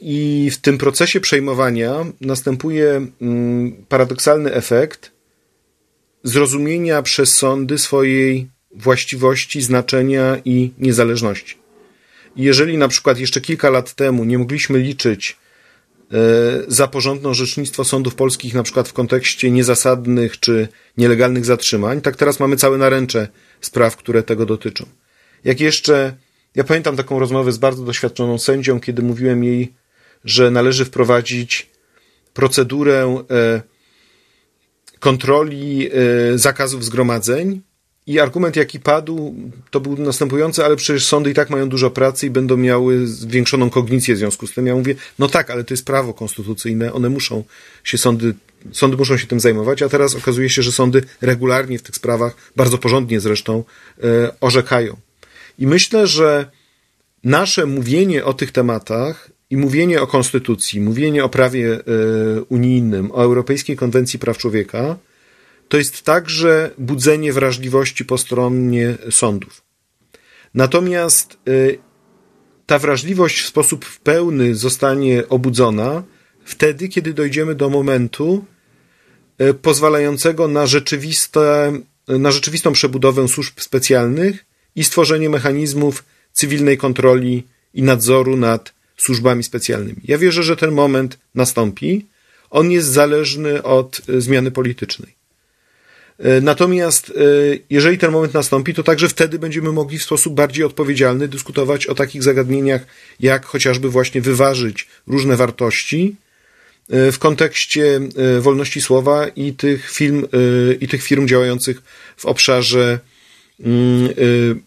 [0.00, 5.10] I w tym procesie przejmowania następuje mm, paradoksalny efekt
[6.22, 11.56] zrozumienia przez sądy swojej właściwości, znaczenia i niezależności.
[12.36, 15.36] Jeżeli na przykład jeszcze kilka lat temu nie mogliśmy liczyć
[16.12, 16.16] e,
[16.68, 22.40] za porządne orzecznictwo sądów polskich, na przykład w kontekście niezasadnych czy nielegalnych zatrzymań, tak teraz
[22.40, 23.28] mamy całe naręcze
[23.60, 24.86] spraw, które tego dotyczą.
[25.44, 26.16] Jak jeszcze,
[26.54, 29.74] ja pamiętam taką rozmowę z bardzo doświadczoną sędzią, kiedy mówiłem jej,
[30.24, 31.70] że należy wprowadzić
[32.34, 33.62] procedurę e,
[34.98, 37.60] kontroli e, zakazów zgromadzeń,
[38.06, 39.34] i argument, jaki padł,
[39.70, 43.70] to był następujący, ale przecież sądy i tak mają dużo pracy i będą miały zwiększoną
[43.70, 44.66] kognicję w związku z tym.
[44.66, 47.44] Ja mówię, no tak, ale to jest prawo konstytucyjne, one muszą
[47.84, 48.34] się sądy
[48.72, 52.36] sądy muszą się tym zajmować, a teraz okazuje się, że sądy regularnie w tych sprawach,
[52.56, 53.64] bardzo porządnie zresztą,
[54.04, 54.96] e, orzekają.
[55.58, 56.50] I myślę, że
[57.24, 61.80] nasze mówienie o tych tematach i mówienie o konstytucji, mówienie o prawie e,
[62.48, 64.96] unijnym, o Europejskiej Konwencji Praw Człowieka,
[65.68, 69.62] to jest także budzenie wrażliwości po stronie sądów.
[70.54, 71.50] Natomiast e,
[72.66, 76.02] ta wrażliwość w sposób pełny zostanie obudzona
[76.44, 78.44] wtedy, kiedy dojdziemy do momentu
[79.38, 81.72] e, pozwalającego na, rzeczywiste,
[82.08, 84.44] na rzeczywistą przebudowę służb specjalnych
[84.76, 90.00] i stworzenie mechanizmów cywilnej kontroli i nadzoru nad służbami specjalnymi.
[90.04, 92.06] Ja wierzę, że ten moment nastąpi.
[92.50, 95.15] On jest zależny od e, zmiany politycznej.
[96.18, 97.12] E, natomiast
[97.70, 101.94] jeżeli ten moment nastąpi, to także wtedy będziemy mogli w sposób bardziej odpowiedzialny dyskutować o
[101.94, 102.86] takich zagadnieniach,
[103.20, 106.16] jak chociażby właśnie wyważyć różne wartości
[106.90, 111.82] E, w kontekście e, wolności słowa i tych firm, e, i tych firm działających
[112.16, 112.98] w obszarze
[113.60, 114.14] mm,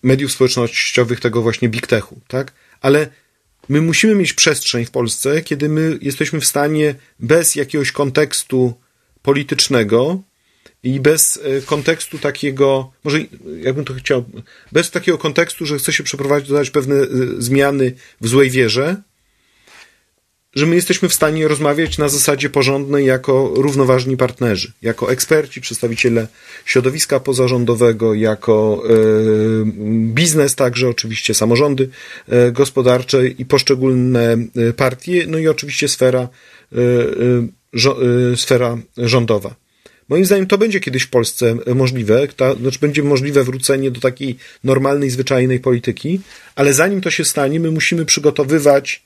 [0.03, 2.53] mediów społecznościowych, tego właśnie big techu, tak?
[2.81, 3.09] Ale
[3.69, 8.73] my musimy mieć przestrzeń w Polsce, kiedy my jesteśmy w stanie bez jakiegoś kontekstu
[9.21, 10.21] politycznego
[10.83, 13.19] i bez kontekstu takiego, może
[13.61, 14.25] jakbym to chciał,
[14.71, 16.95] bez takiego kontekstu, że chce się przeprowadzić pewne
[17.37, 18.95] zmiany w złej wierze,
[20.55, 26.27] że my jesteśmy w stanie rozmawiać na zasadzie porządnej jako równoważni partnerzy, jako eksperci, przedstawiciele
[26.65, 28.93] środowiska pozarządowego, jako e,
[30.13, 31.89] biznes także, oczywiście samorządy
[32.27, 36.27] e, gospodarcze i poszczególne e, partie, no i oczywiście sfera,
[38.35, 39.55] sfera rządowa.
[40.09, 44.37] Moim zdaniem to będzie kiedyś w Polsce możliwe, ta, znaczy będzie możliwe wrócenie do takiej
[44.63, 46.19] normalnej, zwyczajnej polityki,
[46.55, 49.03] ale zanim to się stanie, my musimy przygotowywać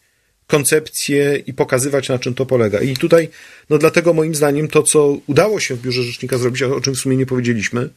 [0.47, 2.79] koncepcję i pokazywać, na czym to polega.
[2.79, 3.29] I tutaj,
[3.69, 6.99] no dlatego moim zdaniem to, co udało się w Biurze Rzecznika zrobić, o czym w
[6.99, 7.89] sumie nie powiedzieliśmy,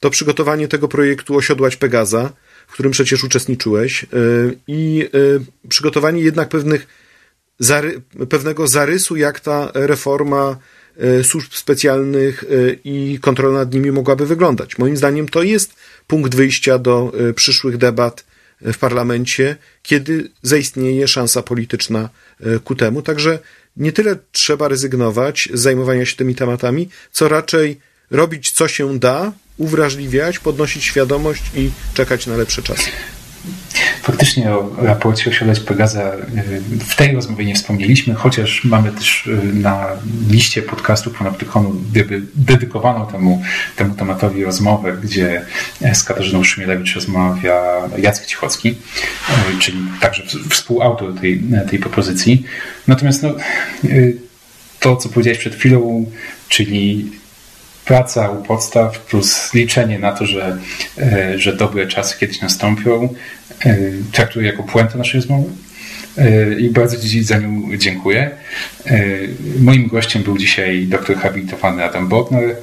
[0.00, 2.32] to przygotowanie tego projektu Osiodłać Pegaza,
[2.66, 4.06] w którym przecież uczestniczyłeś, y,
[4.66, 6.86] i y, przygotowanie jednak pewnych,
[8.28, 10.56] pewnego zarysu, jak ta reforma
[11.22, 12.44] służb specjalnych
[12.84, 14.78] i kontrola nad nimi mogłaby wyglądać.
[14.78, 15.74] Moim zdaniem to jest
[16.06, 18.24] punkt wyjścia do przyszłych debat
[18.64, 22.08] w parlamencie, kiedy zaistnieje szansa polityczna
[22.40, 23.02] e, ku temu.
[23.02, 23.38] Także
[23.76, 27.80] nie tyle trzeba rezygnować z zajmowania się tymi tematami, co raczej
[28.10, 32.90] robić co się da, uwrażliwiać, podnosić świadomość i czekać na lepsze czasy.
[34.02, 39.40] Faktycznie o raporcie osiągać Pegaza y, w tej rozmowie nie wspomnieliśmy, chociaż mamy też y,
[39.54, 39.86] na
[40.30, 41.76] liście podcastów Panoptykonu
[42.34, 43.42] dedykowaną temu,
[43.76, 45.46] temu tematowi rozmowę, gdzie
[45.92, 47.62] z Katarzyną Szymielewicz rozmawia
[47.98, 52.44] Jacek Cichocki, y, czyli także współautor tej, tej propozycji.
[52.88, 53.34] Natomiast no,
[54.80, 56.06] to, co powiedziałeś przed chwilą,
[56.48, 57.10] czyli
[57.84, 60.58] praca u podstaw plus liczenie na to, że,
[60.98, 63.14] e, że dobre czasy kiedyś nastąpią,
[63.64, 63.76] e,
[64.12, 65.50] traktuję jako puentę naszej rozmowy.
[66.18, 68.30] E, I bardzo Ci za nią dziękuję.
[69.58, 72.56] Moim gościem był dzisiaj dr habilitowany Adam Bodner.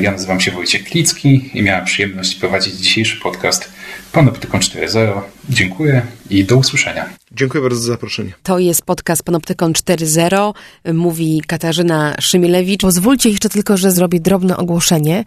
[0.00, 3.70] Ja nazywam się Wojciech Klicki i miałem przyjemność prowadzić dzisiejszy podcast
[4.12, 5.20] Panoptykon 4.0.
[5.48, 7.08] Dziękuję i do usłyszenia.
[7.32, 8.32] Dziękuję bardzo za zaproszenie.
[8.42, 10.54] To jest podcast Panoptykon 4.0,
[10.94, 12.80] mówi Katarzyna Szymielewicz.
[12.80, 15.24] Pozwólcie jeszcze tylko, że zrobię drobne ogłoszenie.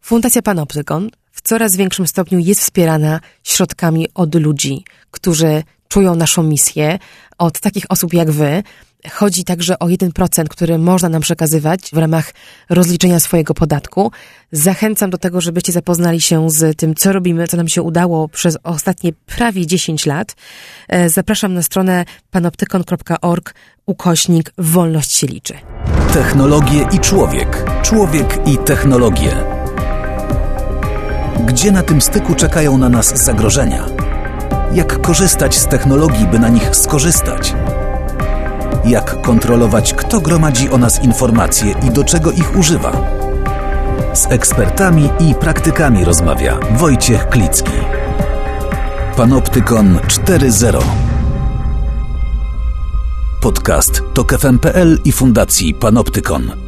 [0.00, 6.98] Fundacja Panoptykon w coraz większym stopniu jest wspierana środkami od ludzi, którzy czują naszą misję,
[7.38, 8.62] od takich osób jak wy,
[9.12, 12.32] Chodzi także o 1%, który można nam przekazywać w ramach
[12.68, 14.12] rozliczenia swojego podatku.
[14.52, 18.58] Zachęcam do tego, żebyście zapoznali się z tym, co robimy, co nam się udało przez
[18.62, 20.36] ostatnie prawie 10 lat.
[20.88, 23.54] E, zapraszam na stronę panoptykon.org
[23.86, 25.54] ukośnik Wolność się liczy.
[26.12, 27.64] Technologie i człowiek.
[27.82, 29.30] Człowiek i technologie.
[31.46, 33.86] Gdzie na tym styku czekają na nas zagrożenia?
[34.72, 37.54] Jak korzystać z technologii, by na nich skorzystać?
[38.84, 42.92] Jak kontrolować, kto gromadzi o nas informacje i do czego ich używa.
[44.14, 47.78] Z ekspertami i praktykami rozmawia Wojciech Klicki.
[49.16, 50.82] Panoptykon 4.0
[53.40, 56.65] Podcast to KFM.pl i Fundacji Panoptykon.